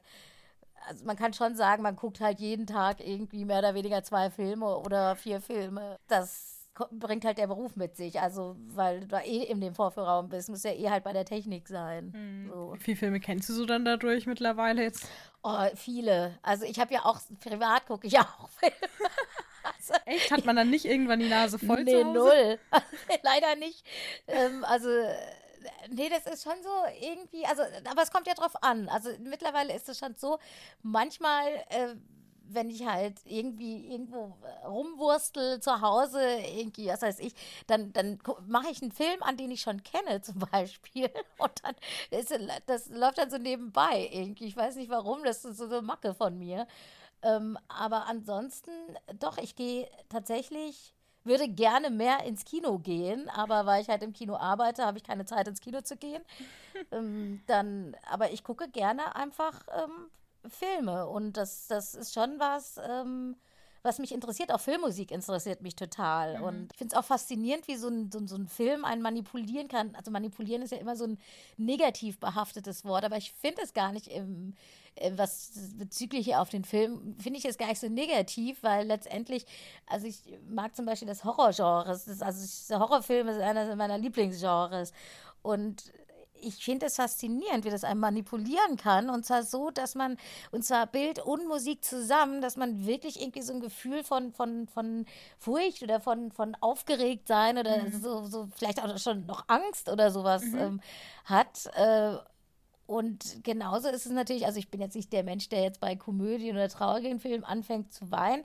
also 0.88 1.06
man 1.06 1.16
kann 1.16 1.34
schon 1.34 1.56
sagen, 1.56 1.82
man 1.82 1.96
guckt 1.96 2.22
halt 2.22 2.40
jeden 2.40 2.68
Tag 2.68 3.00
irgendwie 3.00 3.46
mehr 3.46 3.60
oder 3.60 3.74
weniger 3.74 4.04
zwei 4.04 4.30
Filme 4.30 4.78
oder 4.78 5.16
vier 5.16 5.42
Filme. 5.42 5.98
Das 6.08 6.55
bringt 6.92 7.26
halt 7.26 7.38
der 7.38 7.48
Beruf 7.48 7.76
mit 7.76 7.96
sich. 7.96 8.20
Also, 8.20 8.56
weil 8.68 9.02
du 9.02 9.08
da 9.08 9.22
eh 9.22 9.44
in 9.44 9.62
dem 9.62 9.74
Vorführraum 9.74 10.30
bist, 10.30 10.50
muss 10.50 10.64
ja 10.64 10.72
eh 10.72 10.90
halt 10.90 11.04
bei 11.04 11.14
der 11.14 11.26
Technik 11.26 11.68
sein. 11.68 12.12
Mhm. 12.16 12.50
So. 12.50 12.74
Wie 12.76 12.84
viele 12.84 12.98
Filme 12.98 13.20
kennst 13.20 13.50
du 13.50 13.54
so 13.54 13.66
dann 13.66 13.86
dadurch 13.86 14.26
mittlerweile 14.26 14.84
jetzt? 14.84 15.08
Oh, 15.44 15.66
viele. 15.76 16.38
Also 16.42 16.66
ich 16.66 16.80
habe 16.80 16.94
ja 16.94 17.06
auch, 17.06 17.20
privat 17.40 17.86
gucke 17.86 18.08
ich 18.08 18.14
ja 18.14 18.22
auch 18.22 18.50
Filme. 18.60 18.76
Also, 19.64 19.94
Echt? 20.06 20.32
Hat 20.32 20.46
man 20.46 20.56
dann 20.56 20.70
nicht 20.70 20.86
irgendwann 20.86 21.20
die 21.20 21.30
Nase 21.30 21.58
voll 21.58 21.84
Nee, 21.84 22.04
null. 22.04 22.60
Leider 23.24 23.56
nicht. 23.56 23.84
Ähm, 24.28 24.64
also 24.66 24.90
nee, 25.90 26.10
das 26.10 26.32
ist 26.32 26.44
schon 26.44 26.62
so 26.64 26.70
irgendwie, 27.02 27.46
also, 27.46 27.64
aber 27.90 28.04
es 28.04 28.12
kommt 28.12 28.28
ja 28.28 28.34
drauf 28.34 28.62
an. 28.64 28.90
Also 28.90 29.10
mittlerweile 29.24 29.74
ist 29.74 29.90
es 29.90 29.98
schon 29.98 30.16
so, 30.16 30.40
manchmal, 30.82 31.48
äh, 31.70 31.96
wenn 32.50 32.70
ich 32.70 32.86
halt 32.86 33.20
irgendwie 33.26 33.92
irgendwo 33.92 34.38
rumwurstel 34.66 35.60
zu 35.60 35.82
Hause, 35.82 36.22
irgendwie, 36.56 36.88
was 36.88 37.02
weiß 37.02 37.20
ich, 37.20 37.34
dann, 37.68 37.94
dann 37.94 38.20
mache 38.48 38.70
ich 38.72 38.82
einen 38.82 38.92
Film, 38.92 39.22
an 39.22 39.38
den 39.38 39.52
ich 39.52 39.62
schon 39.62 39.84
kenne, 39.84 40.22
zum 40.22 40.40
Beispiel. 40.52 41.10
Und 41.38 41.64
dann, 41.64 41.76
ist, 42.12 42.34
das 42.66 42.90
läuft 42.90 43.18
dann 43.18 43.30
so 43.30 43.38
nebenbei 43.38 44.10
irgendwie. 44.12 44.46
Ich 44.46 44.58
weiß 44.58 44.76
nicht 44.76 44.90
warum, 44.90 45.24
das 45.24 45.46
ist 45.46 45.58
so 45.58 45.66
eine 45.66 45.82
Macke 45.82 46.14
von 46.14 46.38
mir. 46.38 46.68
Ähm, 47.22 47.58
aber 47.68 48.08
ansonsten, 48.08 48.72
doch, 49.20 49.38
ich 49.38 49.56
gehe 49.56 49.90
tatsächlich 50.10 50.96
würde 51.26 51.50
gerne 51.50 51.90
mehr 51.90 52.24
ins 52.24 52.46
Kino 52.46 52.78
gehen, 52.78 53.30
aber 53.30 53.66
weil 53.66 53.82
ich 53.82 53.90
halt 53.90 54.04
im 54.04 54.14
Kino 54.14 54.36
arbeite, 54.38 54.86
habe 54.86 54.98
ich 54.98 55.04
keine 55.04 55.26
Zeit 55.26 55.48
ins 55.48 55.60
Kino 55.60 55.82
zu 55.82 55.98
gehen. 55.98 56.24
ähm, 56.92 57.42
dann, 57.48 57.98
aber 58.08 58.32
ich 58.32 58.44
gucke 58.44 58.70
gerne 58.70 59.16
einfach 59.16 59.64
ähm, 59.76 60.10
Filme 60.50 61.08
und 61.08 61.38
das, 61.38 61.68
das 61.68 61.96
ist 61.96 62.14
schon 62.14 62.40
was, 62.40 62.80
ähm, 62.88 63.36
was 63.86 64.00
mich 64.00 64.12
interessiert. 64.12 64.52
Auch 64.52 64.60
Filmmusik 64.60 65.12
interessiert 65.12 65.62
mich 65.62 65.76
total. 65.76 66.40
Mhm. 66.40 66.44
Und 66.44 66.72
ich 66.74 66.78
finde 66.78 66.96
es 66.96 67.00
auch 67.00 67.06
faszinierend, 67.06 67.68
wie 67.68 67.76
so 67.76 67.88
ein, 67.88 68.12
so, 68.12 68.26
so, 68.26 68.36
ein 68.36 68.48
Film 68.48 68.84
einen 68.84 69.02
manipulieren 69.02 69.68
kann. 69.68 69.96
Also 69.96 70.12
manipulieren 70.12 70.62
ist 70.64 70.72
ja 70.72 70.80
immer 70.80 70.96
so 70.96 71.06
ein 71.06 71.20
negativ 71.58 72.20
behaftetes 72.20 72.84
Wort, 72.84 73.06
aber 73.06 73.18
ich 73.18 73.32
finde 73.32 73.62
es 73.62 73.74
gar 73.74 73.92
nicht 73.92 74.08
im, 74.08 74.56
äh, 74.96 75.12
was 75.16 75.52
bezüglich 75.78 76.36
auf 76.36 76.50
den 76.50 76.66
Film, 76.66 77.16
finde 77.20 77.40
ich 77.40 77.46
es 77.46 77.58
gar 77.58 77.68
nicht 77.68 77.80
so 77.80 77.88
negativ, 77.88 78.62
weil 78.64 78.88
letztendlich, 78.88 79.46
also 79.86 80.08
ich 80.08 80.20
mag 80.50 80.76
zum 80.76 80.86
Beispiel 80.86 81.08
das 81.08 81.24
Horrorgenre. 81.24 82.00
Also 82.20 82.80
Horrorfilme 82.80 83.32
ist 83.32 83.42
einer 83.42 83.76
meiner 83.76 83.98
Lieblingsgenres. 83.98 84.92
Und 85.42 85.92
ich 86.46 86.64
finde 86.64 86.86
es 86.86 86.96
faszinierend, 86.96 87.66
wie 87.66 87.70
das 87.70 87.84
einem 87.84 88.00
manipulieren 88.00 88.78
kann. 88.78 89.10
Und 89.10 89.26
zwar 89.26 89.44
so, 89.44 89.72
dass 89.72 89.96
man, 89.96 90.18
und 90.52 90.64
zwar 90.64 90.88
Bild 90.88 91.20
und 91.20 91.48
Musik 91.48 91.84
zusammen, 91.84 92.42
dass 92.42 92.58
man 92.58 92.86
wirklich 92.86 93.22
irgendwie 93.22 93.42
so 93.42 93.54
ein 93.54 93.60
Gefühl 93.60 94.04
von, 94.04 94.32
von, 94.32 94.68
von 94.68 95.06
Furcht 95.38 95.84
oder 95.84 96.00
von, 96.00 96.32
von 96.32 96.56
aufgeregt 96.62 97.28
sein 97.28 97.58
oder 97.58 97.84
mhm. 97.84 98.02
so, 98.02 98.26
so 98.26 98.48
vielleicht 98.56 98.84
auch 98.84 98.98
schon 98.98 99.26
noch 99.26 99.46
Angst 99.48 99.90
oder 99.90 100.12
sowas 100.12 100.44
mhm. 100.44 100.58
ähm, 100.58 100.82
hat. 101.26 101.66
Äh, 101.76 102.18
und 102.88 103.44
genauso 103.44 103.90
ist 103.90 104.06
es 104.06 104.12
natürlich, 104.12 104.46
also 104.46 104.60
ich 104.60 104.70
bin 104.70 104.80
jetzt 104.80 104.96
nicht 104.96 105.12
der 105.12 105.24
Mensch, 105.24 105.50
der 105.50 105.64
jetzt 105.64 105.80
bei 105.80 105.96
Komödien 105.96 106.56
oder 106.56 106.70
traurigen 106.70 107.20
Filmen 107.20 107.44
anfängt 107.44 107.92
zu 107.92 108.12
weinen, 108.12 108.44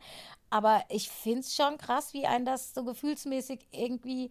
aber 0.49 0.83
ich 0.89 1.11
finde 1.11 1.41
es 1.41 1.55
schon 1.55 1.77
krass, 1.77 2.15
wie 2.15 2.27
ein 2.27 2.47
das 2.47 2.73
so 2.73 2.85
gefühlsmäßig 2.85 3.67
irgendwie 3.71 4.31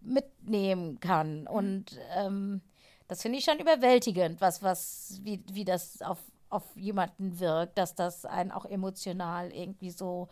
mitnehmen 0.00 0.98
kann. 1.00 1.42
Mhm. 1.42 1.46
Und 1.46 2.00
ähm, 2.16 2.62
das 3.08 3.22
finde 3.22 3.38
ich 3.38 3.44
schon 3.44 3.58
überwältigend, 3.58 4.40
was, 4.40 4.62
was, 4.62 5.20
wie, 5.22 5.42
wie 5.50 5.64
das 5.64 6.02
auf, 6.02 6.18
auf 6.50 6.64
jemanden 6.76 7.40
wirkt, 7.40 7.78
dass 7.78 7.94
das 7.94 8.24
einen 8.24 8.52
auch 8.52 8.66
emotional 8.66 9.50
irgendwie 9.52 9.90
so 9.90 10.28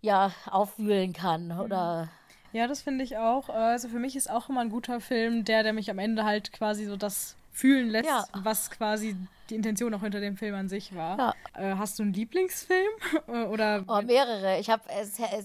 ja, 0.00 0.32
aufwühlen 0.50 1.12
kann 1.12 1.48
mhm. 1.48 1.60
oder. 1.60 2.08
Ja, 2.52 2.66
das 2.66 2.82
finde 2.82 3.04
ich 3.04 3.16
auch. 3.16 3.48
Also 3.48 3.88
für 3.88 3.98
mich 3.98 4.16
ist 4.16 4.30
auch 4.30 4.48
immer 4.48 4.60
ein 4.60 4.70
guter 4.70 5.00
Film, 5.00 5.44
der, 5.44 5.62
der 5.62 5.72
mich 5.72 5.90
am 5.90 5.98
Ende 5.98 6.24
halt 6.24 6.52
quasi 6.52 6.86
so 6.86 6.96
das 6.96 7.36
fühlen 7.52 7.88
lässt, 7.88 8.08
ja. 8.08 8.24
was 8.34 8.70
quasi 8.70 9.16
die 9.48 9.54
Intention 9.54 9.94
auch 9.94 10.02
hinter 10.02 10.20
dem 10.20 10.36
Film 10.36 10.54
an 10.54 10.68
sich 10.68 10.94
war. 10.94 11.18
Ja. 11.18 11.34
Äh, 11.54 11.76
hast 11.76 11.98
du 11.98 12.02
einen 12.02 12.12
Lieblingsfilm? 12.12 12.90
Oder 13.50 13.84
oh, 13.88 14.02
mehrere. 14.02 14.58
Ich 14.58 14.70
habe 14.70 14.82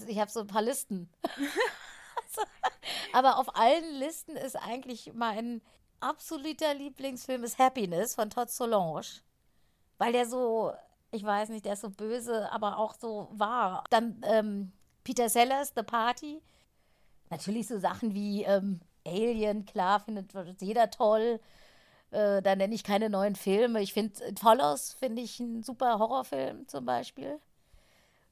ich 0.07 0.19
hab 0.19 0.29
so 0.29 0.41
ein 0.41 0.47
paar 0.47 0.61
Listen. 0.61 1.09
Aber 3.13 3.37
auf 3.37 3.55
allen 3.55 3.95
Listen 3.95 4.35
ist 4.35 4.55
eigentlich 4.55 5.11
mein 5.13 5.61
absoluter 6.01 6.73
Lieblingsfilm 6.73 7.43
ist 7.43 7.59
Happiness 7.59 8.15
von 8.15 8.29
Todd 8.29 8.49
Solange. 8.49 9.01
Weil 9.97 10.13
der 10.13 10.25
so, 10.25 10.73
ich 11.11 11.23
weiß 11.23 11.49
nicht, 11.49 11.65
der 11.65 11.73
ist 11.73 11.81
so 11.81 11.89
böse, 11.89 12.51
aber 12.51 12.77
auch 12.77 12.93
so 12.93 13.29
wahr. 13.31 13.83
Dann 13.89 14.21
ähm, 14.25 14.71
Peter 15.03 15.29
Sellers, 15.29 15.73
The 15.75 15.83
Party. 15.83 16.41
Natürlich 17.29 17.67
so 17.67 17.79
Sachen 17.79 18.13
wie 18.13 18.43
ähm, 18.43 18.81
Alien, 19.05 19.65
klar, 19.65 19.99
findet 19.99 20.33
jeder 20.61 20.89
toll. 20.89 21.39
Äh, 22.11 22.41
da 22.41 22.55
nenne 22.55 22.75
ich 22.75 22.83
keine 22.83 23.09
neuen 23.09 23.35
Filme. 23.35 23.81
Ich 23.81 23.93
finde 23.93 24.27
It 24.27 24.39
Follows, 24.39 24.93
finde 24.93 25.21
ich 25.21 25.39
ein 25.39 25.63
super 25.63 25.97
Horrorfilm 25.97 26.67
zum 26.67 26.85
Beispiel. 26.85 27.39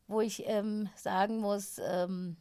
Wo 0.08 0.22
ich 0.22 0.48
ähm, 0.48 0.90
sagen 0.96 1.38
muss, 1.38 1.80
ähm, 1.80 2.36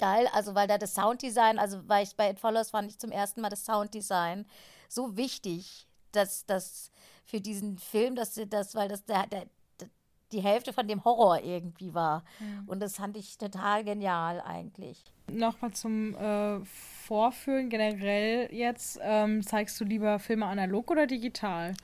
geil, 0.00 0.28
also 0.32 0.54
weil 0.54 0.66
da 0.66 0.78
das 0.78 0.94
Sounddesign, 0.94 1.58
also 1.58 1.88
weil 1.88 2.02
ich 2.02 2.16
bei 2.16 2.30
It 2.30 2.40
Follows 2.40 2.70
fand 2.70 2.90
ich 2.90 2.98
zum 2.98 3.12
ersten 3.12 3.40
Mal 3.40 3.50
das 3.50 3.64
Sounddesign 3.64 4.46
so 4.88 5.16
wichtig, 5.16 5.86
dass 6.12 6.44
das 6.46 6.90
für 7.24 7.40
diesen 7.40 7.78
Film, 7.78 8.16
dass 8.16 8.34
das, 8.48 8.74
weil 8.74 8.88
das 8.88 9.04
der, 9.04 9.26
der, 9.26 9.46
die 10.32 10.40
Hälfte 10.40 10.72
von 10.72 10.86
dem 10.86 11.04
Horror 11.04 11.42
irgendwie 11.42 11.94
war. 11.94 12.24
Ja. 12.40 12.46
Und 12.66 12.80
das 12.80 12.96
fand 12.96 13.16
ich 13.16 13.38
total 13.38 13.84
genial 13.84 14.40
eigentlich. 14.40 15.02
Nochmal 15.28 15.72
zum 15.72 16.14
äh, 16.16 16.64
Vorführen 16.64 17.68
generell 17.68 18.52
jetzt. 18.52 18.98
Ähm, 19.02 19.42
zeigst 19.44 19.80
du 19.80 19.84
lieber 19.84 20.18
Filme 20.18 20.46
analog 20.46 20.90
oder 20.90 21.06
digital? 21.06 21.74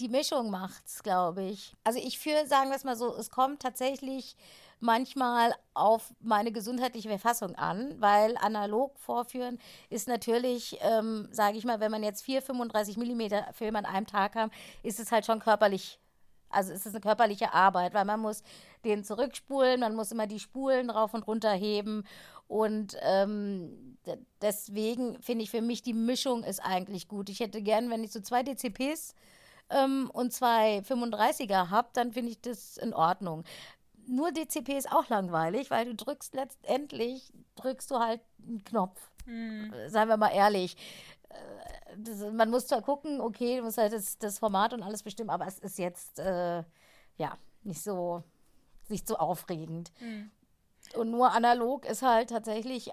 Die 0.00 0.08
Mischung 0.08 0.50
macht's, 0.50 1.02
glaube 1.02 1.42
ich. 1.42 1.74
Also 1.84 1.98
ich 1.98 2.18
führe, 2.18 2.46
sagen 2.46 2.68
wir 2.68 2.76
es 2.76 2.84
mal 2.84 2.96
so, 2.96 3.14
es 3.16 3.30
kommt 3.30 3.60
tatsächlich 3.60 4.36
manchmal 4.80 5.54
auf 5.74 6.12
meine 6.20 6.52
gesundheitliche 6.52 7.08
Verfassung 7.08 7.54
an, 7.56 7.94
weil 8.00 8.36
analog 8.38 8.98
vorführen 8.98 9.58
ist 9.90 10.08
natürlich, 10.08 10.78
ähm, 10.80 11.28
sage 11.30 11.58
ich 11.58 11.64
mal, 11.64 11.80
wenn 11.80 11.90
man 11.90 12.02
jetzt 12.02 12.24
vier 12.24 12.42
35 12.42 12.96
Millimeter 12.96 13.46
Filme 13.52 13.78
an 13.78 13.86
einem 13.86 14.06
Tag 14.06 14.34
haben, 14.34 14.50
ist 14.82 15.00
es 15.00 15.12
halt 15.12 15.26
schon 15.26 15.40
körperlich 15.40 15.98
also 16.48 16.72
es 16.72 16.86
ist 16.86 16.94
eine 16.94 17.00
körperliche 17.00 17.52
Arbeit, 17.52 17.92
weil 17.94 18.04
man 18.04 18.20
muss 18.20 18.42
den 18.84 19.04
zurückspulen, 19.04 19.80
man 19.80 19.94
muss 19.94 20.12
immer 20.12 20.26
die 20.26 20.40
Spulen 20.40 20.90
rauf 20.90 21.12
und 21.12 21.26
runter 21.26 21.52
heben. 21.52 22.04
Und 22.48 22.96
ähm, 23.02 23.98
deswegen 24.40 25.20
finde 25.20 25.44
ich 25.44 25.50
für 25.50 25.62
mich 25.62 25.82
die 25.82 25.92
Mischung 25.92 26.44
ist 26.44 26.60
eigentlich 26.60 27.08
gut. 27.08 27.28
Ich 27.28 27.40
hätte 27.40 27.60
gern, 27.62 27.90
wenn 27.90 28.04
ich 28.04 28.12
so 28.12 28.20
zwei 28.20 28.42
DCPs 28.42 29.14
ähm, 29.70 30.10
und 30.12 30.32
zwei 30.32 30.78
35er 30.78 31.70
habe, 31.70 31.88
dann 31.92 32.12
finde 32.12 32.30
ich 32.30 32.40
das 32.40 32.76
in 32.76 32.94
Ordnung. 32.94 33.44
Nur 34.06 34.32
DCP 34.32 34.76
ist 34.76 34.92
auch 34.92 35.08
langweilig, 35.08 35.70
weil 35.70 35.84
du 35.84 35.94
drückst 35.94 36.34
letztendlich, 36.34 37.32
drückst 37.56 37.90
du 37.90 37.98
halt 37.98 38.20
einen 38.46 38.64
Knopf. 38.64 39.00
Mhm. 39.26 39.72
Seien 39.88 40.08
wir 40.08 40.16
mal 40.16 40.30
ehrlich 40.30 40.76
das, 41.98 42.32
man 42.32 42.50
muss 42.50 42.66
zwar 42.66 42.82
gucken, 42.82 43.20
okay, 43.20 43.58
du 43.58 43.64
musst 43.64 43.78
halt 43.78 43.92
das, 43.92 44.18
das 44.18 44.38
Format 44.38 44.74
und 44.74 44.82
alles 44.82 45.02
bestimmen, 45.02 45.30
aber 45.30 45.46
es 45.46 45.58
ist 45.58 45.78
jetzt 45.78 46.18
äh, 46.18 46.62
ja 47.16 47.38
nicht 47.62 47.82
so 47.82 48.22
nicht 48.88 49.08
so 49.08 49.16
aufregend. 49.16 49.92
Mhm. 50.00 50.30
Und 50.94 51.10
nur 51.10 51.32
analog 51.32 51.84
ist 51.84 52.02
halt 52.02 52.30
tatsächlich, 52.30 52.88
äh, 52.88 52.92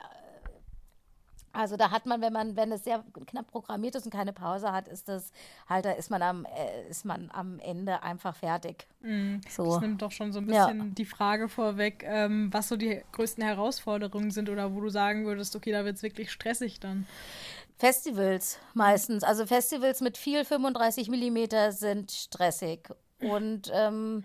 also 1.54 1.78
da 1.78 1.92
hat 1.92 2.08
man, 2.08 2.20
wenn 2.22 2.34
man, 2.34 2.56
wenn 2.56 2.72
es 2.72 2.84
sehr 2.84 3.04
knapp 3.28 3.48
programmiert 3.48 3.96
ist 3.96 4.06
und 4.06 4.12
keine 4.12 4.34
Pause 4.34 4.72
hat, 4.72 4.88
ist 4.88 5.08
das 5.08 5.32
halt, 5.70 5.86
da 5.86 5.92
ist 5.92 6.10
man 6.10 6.22
am, 6.24 6.46
äh, 6.46 6.90
ist 6.90 7.06
man 7.06 7.30
am 7.32 7.60
Ende 7.60 8.02
einfach 8.02 8.36
fertig. 8.36 8.88
Mhm. 9.02 9.42
So. 9.48 9.66
Das 9.66 9.82
nimmt 9.82 10.02
doch 10.02 10.12
schon 10.12 10.34
so 10.34 10.40
ein 10.40 10.48
bisschen 10.48 10.80
ja. 10.80 10.86
die 10.86 11.06
Frage 11.06 11.48
vorweg, 11.48 12.04
ähm, 12.08 12.50
was 12.52 12.70
so 12.70 12.76
die 12.76 13.02
größten 13.12 13.44
Herausforderungen 13.44 14.32
sind 14.32 14.50
oder 14.50 14.74
wo 14.74 14.82
du 14.82 14.90
sagen 14.90 15.26
würdest, 15.26 15.56
okay, 15.56 15.72
da 15.72 15.86
wird 15.86 15.98
es 15.98 16.04
wirklich 16.04 16.32
stressig 16.32 16.80
dann. 16.80 17.06
Festivals 17.78 18.60
meistens. 18.74 19.24
Also 19.24 19.46
Festivals 19.46 20.02
mit 20.02 20.18
viel 20.18 20.46
35 20.46 21.10
mm 21.10 21.70
sind 21.70 22.12
stressig. 22.12 22.90
Und 23.20 23.72
ähm, 23.74 24.24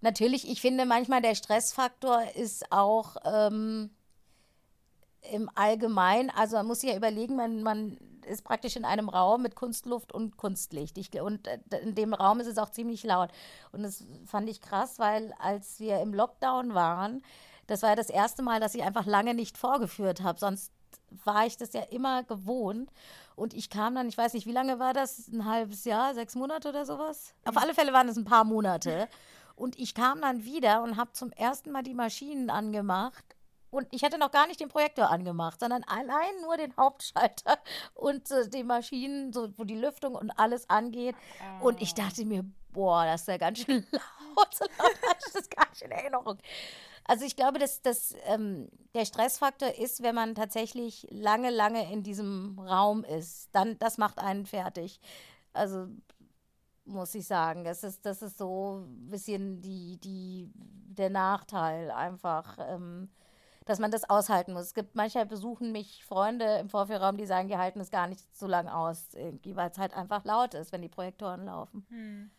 natürlich, 0.00 0.50
ich 0.50 0.60
finde 0.60 0.84
manchmal 0.84 1.22
der 1.22 1.34
Stressfaktor 1.34 2.22
ist 2.34 2.72
auch 2.72 3.16
ähm, 3.24 3.90
im 5.32 5.50
Allgemeinen, 5.54 6.30
also 6.30 6.56
man 6.56 6.66
muss 6.66 6.80
sich 6.80 6.90
ja 6.90 6.96
überlegen, 6.96 7.36
man, 7.36 7.62
man 7.62 7.98
ist 8.26 8.44
praktisch 8.44 8.76
in 8.76 8.84
einem 8.84 9.08
Raum 9.08 9.42
mit 9.42 9.54
Kunstluft 9.54 10.12
und 10.12 10.36
Kunstlicht. 10.36 10.96
Ich, 10.98 11.20
und 11.20 11.46
äh, 11.46 11.58
in 11.82 11.94
dem 11.94 12.14
Raum 12.14 12.40
ist 12.40 12.46
es 12.46 12.58
auch 12.58 12.70
ziemlich 12.70 13.04
laut. 13.04 13.30
Und 13.72 13.82
das 13.82 14.04
fand 14.26 14.48
ich 14.48 14.60
krass, 14.60 14.98
weil 14.98 15.34
als 15.38 15.80
wir 15.80 16.00
im 16.00 16.14
Lockdown 16.14 16.74
waren, 16.74 17.22
das 17.66 17.82
war 17.82 17.90
ja 17.90 17.96
das 17.96 18.10
erste 18.10 18.42
Mal, 18.42 18.60
dass 18.60 18.74
ich 18.74 18.82
einfach 18.82 19.06
lange 19.06 19.34
nicht 19.34 19.56
vorgeführt 19.56 20.22
habe. 20.22 20.38
Sonst 20.38 20.72
war 21.24 21.46
ich 21.46 21.56
das 21.56 21.72
ja 21.72 21.82
immer 21.82 22.22
gewohnt. 22.24 22.90
Und 23.36 23.54
ich 23.54 23.70
kam 23.70 23.94
dann, 23.94 24.08
ich 24.08 24.18
weiß 24.18 24.34
nicht, 24.34 24.46
wie 24.46 24.52
lange 24.52 24.78
war 24.78 24.92
das? 24.92 25.28
Ein 25.28 25.44
halbes 25.44 25.84
Jahr, 25.84 26.14
sechs 26.14 26.34
Monate 26.34 26.68
oder 26.68 26.84
sowas? 26.84 27.34
Auf 27.44 27.56
alle 27.56 27.74
Fälle 27.74 27.92
waren 27.92 28.08
es 28.08 28.16
ein 28.16 28.24
paar 28.24 28.44
Monate. 28.44 29.08
Und 29.56 29.78
ich 29.78 29.94
kam 29.94 30.20
dann 30.20 30.44
wieder 30.44 30.82
und 30.82 30.96
habe 30.96 31.12
zum 31.12 31.32
ersten 31.32 31.70
Mal 31.70 31.82
die 31.82 31.94
Maschinen 31.94 32.50
angemacht. 32.50 33.24
Und 33.70 33.86
ich 33.90 34.02
hatte 34.04 34.18
noch 34.18 34.30
gar 34.30 34.46
nicht 34.46 34.60
den 34.60 34.68
Projektor 34.68 35.10
angemacht, 35.10 35.60
sondern 35.60 35.84
allein 35.84 36.40
nur 36.42 36.56
den 36.56 36.76
Hauptschalter 36.76 37.58
und 37.94 38.30
äh, 38.30 38.48
die 38.48 38.64
Maschinen, 38.64 39.32
so, 39.32 39.48
wo 39.56 39.64
die 39.64 39.76
Lüftung 39.76 40.14
und 40.14 40.30
alles 40.38 40.68
angeht. 40.68 41.14
Oh. 41.60 41.68
Und 41.68 41.80
ich 41.80 41.94
dachte 41.94 42.24
mir, 42.24 42.44
boah, 42.72 43.04
das 43.04 43.22
ist 43.22 43.28
ja 43.28 43.36
ganz 43.36 43.58
schön 43.60 43.86
laut. 43.92 44.54
So 44.54 44.64
laut 44.64 45.02
hatte 45.08 45.24
ich 45.26 45.32
das 45.32 45.50
gar 45.50 45.68
nicht 45.70 45.82
in 45.82 45.90
Erinnerung. 45.90 46.38
Also 47.04 47.24
ich 47.24 47.34
glaube, 47.34 47.58
dass, 47.58 47.82
dass 47.82 48.14
ähm, 48.26 48.68
der 48.94 49.04
Stressfaktor 49.04 49.74
ist, 49.78 50.02
wenn 50.02 50.14
man 50.14 50.34
tatsächlich 50.34 51.06
lange, 51.10 51.50
lange 51.50 51.92
in 51.92 52.02
diesem 52.02 52.58
Raum 52.58 53.04
ist. 53.04 53.48
Dann, 53.52 53.78
das 53.78 53.98
macht 53.98 54.18
einen 54.18 54.46
fertig. 54.46 55.00
Also 55.52 55.88
muss 56.84 57.14
ich 57.14 57.26
sagen. 57.26 57.64
Das 57.64 57.84
ist, 57.84 58.04
das 58.04 58.22
ist 58.22 58.38
so 58.38 58.84
ein 58.84 59.10
bisschen 59.10 59.60
die, 59.60 59.98
die, 59.98 60.50
der 60.54 61.10
Nachteil 61.10 61.90
einfach, 61.90 62.58
ähm, 62.60 63.08
dass 63.70 63.78
man 63.78 63.90
das 63.90 64.08
aushalten 64.08 64.52
muss. 64.52 64.66
Es 64.66 64.74
gibt 64.74 64.96
manchmal 64.96 65.26
besuchen 65.26 65.72
mich 65.72 66.04
Freunde 66.04 66.58
im 66.58 66.68
Vorführraum, 66.68 67.16
die 67.16 67.26
sagen, 67.26 67.48
die 67.48 67.56
halten 67.56 67.80
es 67.80 67.90
gar 67.90 68.08
nicht 68.08 68.20
so 68.36 68.46
lange 68.46 68.74
aus, 68.74 69.08
weil 69.14 69.70
es 69.70 69.78
halt 69.78 69.94
einfach 69.94 70.24
laut 70.24 70.54
ist, 70.54 70.72
wenn 70.72 70.82
die 70.82 70.88
Projektoren 70.88 71.46
laufen. 71.46 71.86
Hm. 71.88 72.30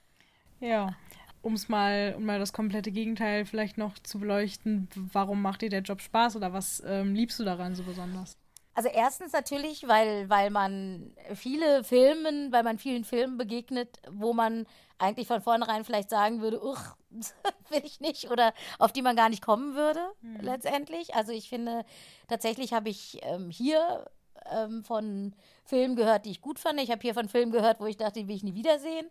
Ja, 0.59 0.95
um 1.41 1.53
es 1.53 1.69
mal, 1.69 2.13
um 2.17 2.25
mal 2.25 2.37
das 2.37 2.53
komplette 2.53 2.91
Gegenteil 2.91 3.45
vielleicht 3.45 3.77
noch 3.77 3.97
zu 3.99 4.19
beleuchten, 4.19 4.89
warum 4.93 5.41
macht 5.41 5.61
dir 5.61 5.69
der 5.69 5.81
Job 5.81 6.01
Spaß 6.01 6.35
oder 6.35 6.53
was 6.53 6.83
ähm, 6.85 7.15
liebst 7.15 7.39
du 7.39 7.43
daran 7.43 7.75
so 7.75 7.83
besonders? 7.83 8.37
Also 8.73 8.89
erstens 8.89 9.33
natürlich, 9.33 9.87
weil, 9.87 10.29
weil 10.29 10.49
man 10.49 11.13
viele 11.35 11.83
Filmen, 11.83 12.51
weil 12.51 12.63
man 12.63 12.79
vielen 12.79 13.03
Filmen 13.03 13.37
begegnet, 13.37 13.99
wo 14.09 14.33
man 14.33 14.65
eigentlich 14.97 15.27
von 15.27 15.41
vornherein 15.41 15.83
vielleicht 15.83 16.09
sagen 16.09 16.41
würde, 16.41 16.63
uch, 16.63 16.79
will 17.69 17.81
ich 17.83 17.99
nicht 17.99 18.29
oder 18.31 18.53
auf 18.79 18.93
die 18.93 19.01
man 19.01 19.15
gar 19.15 19.29
nicht 19.29 19.43
kommen 19.43 19.75
würde 19.75 20.01
mhm. 20.21 20.39
letztendlich. 20.41 21.15
Also 21.15 21.33
ich 21.33 21.49
finde, 21.49 21.83
tatsächlich 22.27 22.71
habe 22.71 22.89
ich 22.89 23.19
ähm, 23.23 23.49
hier 23.49 24.05
ähm, 24.49 24.83
von 24.83 25.33
Filmen 25.65 25.95
gehört, 25.95 26.25
die 26.25 26.31
ich 26.31 26.41
gut 26.41 26.59
fand. 26.59 26.79
Ich 26.79 26.91
habe 26.91 27.01
hier 27.01 27.13
von 27.13 27.27
Filmen 27.27 27.51
gehört, 27.51 27.79
wo 27.79 27.85
ich 27.85 27.97
dachte, 27.97 28.19
die 28.21 28.27
will 28.27 28.35
ich 28.35 28.43
nie 28.43 28.55
wiedersehen. 28.55 29.07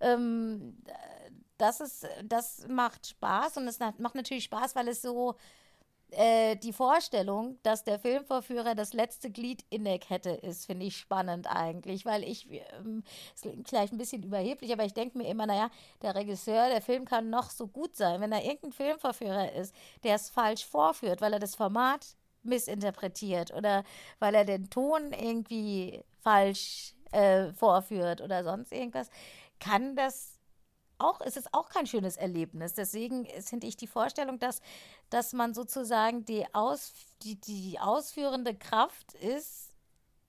Ähm, 0.00 0.78
das 1.58 1.80
ist, 1.80 2.08
das 2.24 2.66
macht 2.68 3.06
Spaß 3.06 3.58
und 3.58 3.68
es 3.68 3.78
macht 3.78 4.14
natürlich 4.14 4.44
Spaß, 4.44 4.74
weil 4.74 4.88
es 4.88 5.02
so, 5.02 5.36
äh, 6.12 6.56
die 6.56 6.72
Vorstellung, 6.72 7.58
dass 7.62 7.84
der 7.84 7.98
Filmvorführer 7.98 8.74
das 8.74 8.92
letzte 8.92 9.30
Glied 9.30 9.64
in 9.70 9.84
der 9.84 9.98
Kette 9.98 10.30
ist, 10.30 10.66
finde 10.66 10.86
ich 10.86 10.96
spannend 10.96 11.46
eigentlich, 11.46 12.04
weil 12.04 12.22
ich, 12.22 12.48
ähm, 12.50 13.02
es 13.34 13.42
klingt 13.42 13.68
vielleicht 13.68 13.92
ein 13.92 13.98
bisschen 13.98 14.22
überheblich, 14.22 14.72
aber 14.72 14.84
ich 14.84 14.94
denke 14.94 15.18
mir 15.18 15.28
immer, 15.28 15.46
naja, 15.46 15.70
der 16.02 16.14
Regisseur, 16.14 16.68
der 16.68 16.82
Film 16.82 17.04
kann 17.04 17.30
noch 17.30 17.50
so 17.50 17.66
gut 17.66 17.96
sein, 17.96 18.20
wenn 18.20 18.30
da 18.30 18.38
irgendein 18.38 18.72
Filmvorführer 18.72 19.52
ist, 19.52 19.74
der 20.04 20.16
es 20.16 20.30
falsch 20.30 20.64
vorführt, 20.64 21.20
weil 21.20 21.32
er 21.32 21.40
das 21.40 21.54
Format 21.54 22.16
missinterpretiert 22.42 23.52
oder 23.52 23.84
weil 24.18 24.34
er 24.34 24.44
den 24.44 24.68
Ton 24.68 25.12
irgendwie 25.12 26.02
falsch 26.20 26.94
äh, 27.12 27.52
vorführt 27.52 28.20
oder 28.20 28.44
sonst 28.44 28.72
irgendwas, 28.72 29.08
kann 29.60 29.96
das 29.96 30.31
auch, 31.02 31.20
es 31.20 31.36
ist 31.36 31.52
auch 31.52 31.68
kein 31.68 31.86
schönes 31.86 32.16
Erlebnis. 32.16 32.74
Deswegen 32.74 33.26
finde 33.42 33.66
ich 33.66 33.76
die 33.76 33.86
Vorstellung, 33.86 34.38
dass, 34.38 34.60
dass 35.10 35.32
man 35.32 35.54
sozusagen 35.54 36.24
die, 36.24 36.46
Aus, 36.54 36.92
die, 37.22 37.40
die 37.40 37.78
ausführende 37.80 38.54
Kraft 38.54 39.14
ist, 39.14 39.70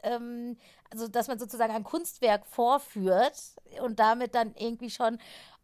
ähm, 0.04 0.58
also 0.92 1.08
dass 1.08 1.28
man 1.28 1.40
sozusagen 1.40 1.74
ein 1.74 1.84
Kunstwerk 1.84 2.46
vorführt 2.46 3.42
und 3.82 4.00
damit 4.00 4.36
dann 4.36 4.54
irgendwie 4.56 4.90
schon 4.90 5.18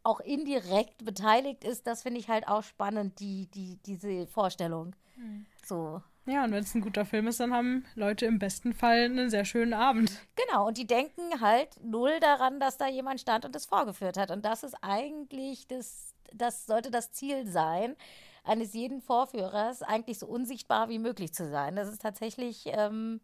auch 0.04 0.20
indirekt 0.22 1.04
beteiligt 1.04 1.64
ist, 1.64 1.86
das 1.86 2.04
finde 2.04 2.20
ich 2.20 2.30
halt 2.30 2.48
auch 2.48 2.64
spannend, 2.64 3.20
die, 3.20 3.48
die, 3.48 3.78
diese 3.86 4.28
Vorstellung. 4.28 4.96
Mhm. 5.18 5.46
So. 5.66 6.02
Ja, 6.30 6.44
und 6.44 6.52
wenn 6.52 6.64
es 6.64 6.76
ein 6.76 6.82
guter 6.82 7.06
Film 7.06 7.28
ist, 7.28 7.40
dann 7.40 7.54
haben 7.54 7.86
Leute 7.96 8.26
im 8.26 8.38
besten 8.38 8.74
Fall 8.74 9.06
einen 9.06 9.30
sehr 9.30 9.46
schönen 9.46 9.74
Abend. 9.74 10.12
Genau, 10.36 10.68
und 10.68 10.78
die 10.78 10.86
denken 10.86 11.42
halt 11.42 11.70
null 11.84 12.20
daran, 12.20 12.60
dass 12.60 12.78
da 12.78 12.88
jemand 12.88 13.20
stand 13.20 13.46
und 13.46 13.56
das 13.56 13.66
vorgeführt 13.66 14.18
hat. 14.18 14.30
Und 14.30 14.46
das 14.46 14.64
ist 14.64 14.76
eigentlich 14.82 15.68
das, 15.68 16.14
das 16.34 16.66
sollte 16.66 16.92
das 16.92 17.12
Ziel 17.12 17.48
sein, 17.48 17.96
eines 18.44 18.74
jeden 18.74 19.02
Vorführers, 19.02 19.82
eigentlich 19.82 20.20
so 20.20 20.28
unsichtbar 20.28 20.90
wie 20.90 21.00
möglich 21.00 21.34
zu 21.34 21.50
sein. 21.50 21.76
Das 21.76 21.88
ist 21.88 22.02
tatsächlich, 22.02 22.64
ähm, 22.68 23.22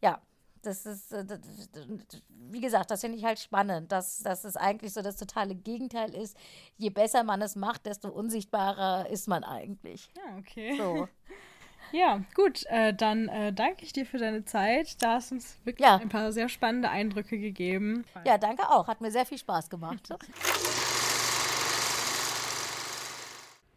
ja, 0.00 0.20
das 0.62 0.86
ist, 0.86 1.12
äh, 1.12 1.24
wie 2.28 2.60
gesagt, 2.60 2.90
das 2.90 3.00
finde 3.00 3.18
ich 3.18 3.24
halt 3.24 3.38
spannend, 3.38 3.90
dass, 3.90 4.18
dass 4.22 4.44
es 4.44 4.56
eigentlich 4.56 4.92
so 4.92 5.02
das 5.02 5.16
totale 5.16 5.54
Gegenteil 5.54 6.14
ist. 6.14 6.36
Je 6.76 6.90
besser 6.90 7.24
man 7.24 7.42
es 7.42 7.56
macht, 7.56 7.86
desto 7.86 8.08
unsichtbarer 8.08 9.08
ist 9.10 9.28
man 9.28 9.44
eigentlich. 9.44 10.08
Ja, 10.16 10.38
okay. 10.38 10.76
So. 10.76 11.08
Ja, 11.92 12.22
gut, 12.34 12.64
äh, 12.66 12.94
dann 12.94 13.28
äh, 13.28 13.52
danke 13.52 13.84
ich 13.84 13.92
dir 13.92 14.06
für 14.06 14.18
deine 14.18 14.44
Zeit. 14.44 15.02
Da 15.02 15.14
hast 15.14 15.30
du 15.30 15.36
uns 15.36 15.58
wirklich 15.64 15.86
ja. 15.86 15.96
ein 15.96 16.08
paar 16.08 16.32
sehr 16.32 16.48
spannende 16.48 16.90
Eindrücke 16.90 17.38
gegeben. 17.38 18.04
Ja, 18.24 18.38
danke 18.38 18.68
auch. 18.70 18.88
Hat 18.88 19.00
mir 19.00 19.10
sehr 19.10 19.26
viel 19.26 19.38
Spaß 19.38 19.70
gemacht. 19.70 20.08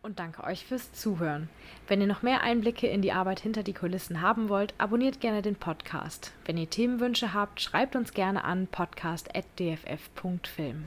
Und 0.06 0.20
danke 0.20 0.44
euch 0.44 0.68
fürs 0.68 0.94
Zuhören. 0.94 1.50
Wenn 1.88 2.00
ihr 2.00 2.06
noch 2.06 2.22
mehr 2.22 2.42
Einblicke 2.42 2.86
in 2.86 3.02
die 3.02 3.12
Arbeit 3.12 3.40
hinter 3.40 3.64
die 3.64 3.74
Kulissen 3.74 4.22
haben 4.22 4.50
wollt, 4.50 4.76
abonniert 4.78 5.20
gerne 5.20 5.42
den 5.42 5.56
Podcast. 5.56 6.32
Wenn 6.46 6.58
ihr 6.58 6.70
Themenwünsche 6.70 7.34
habt, 7.34 7.60
schreibt 7.60 7.96
uns 7.96 8.14
gerne 8.14 8.44
an 8.44 8.68
podcast.dff.film. 8.68 10.86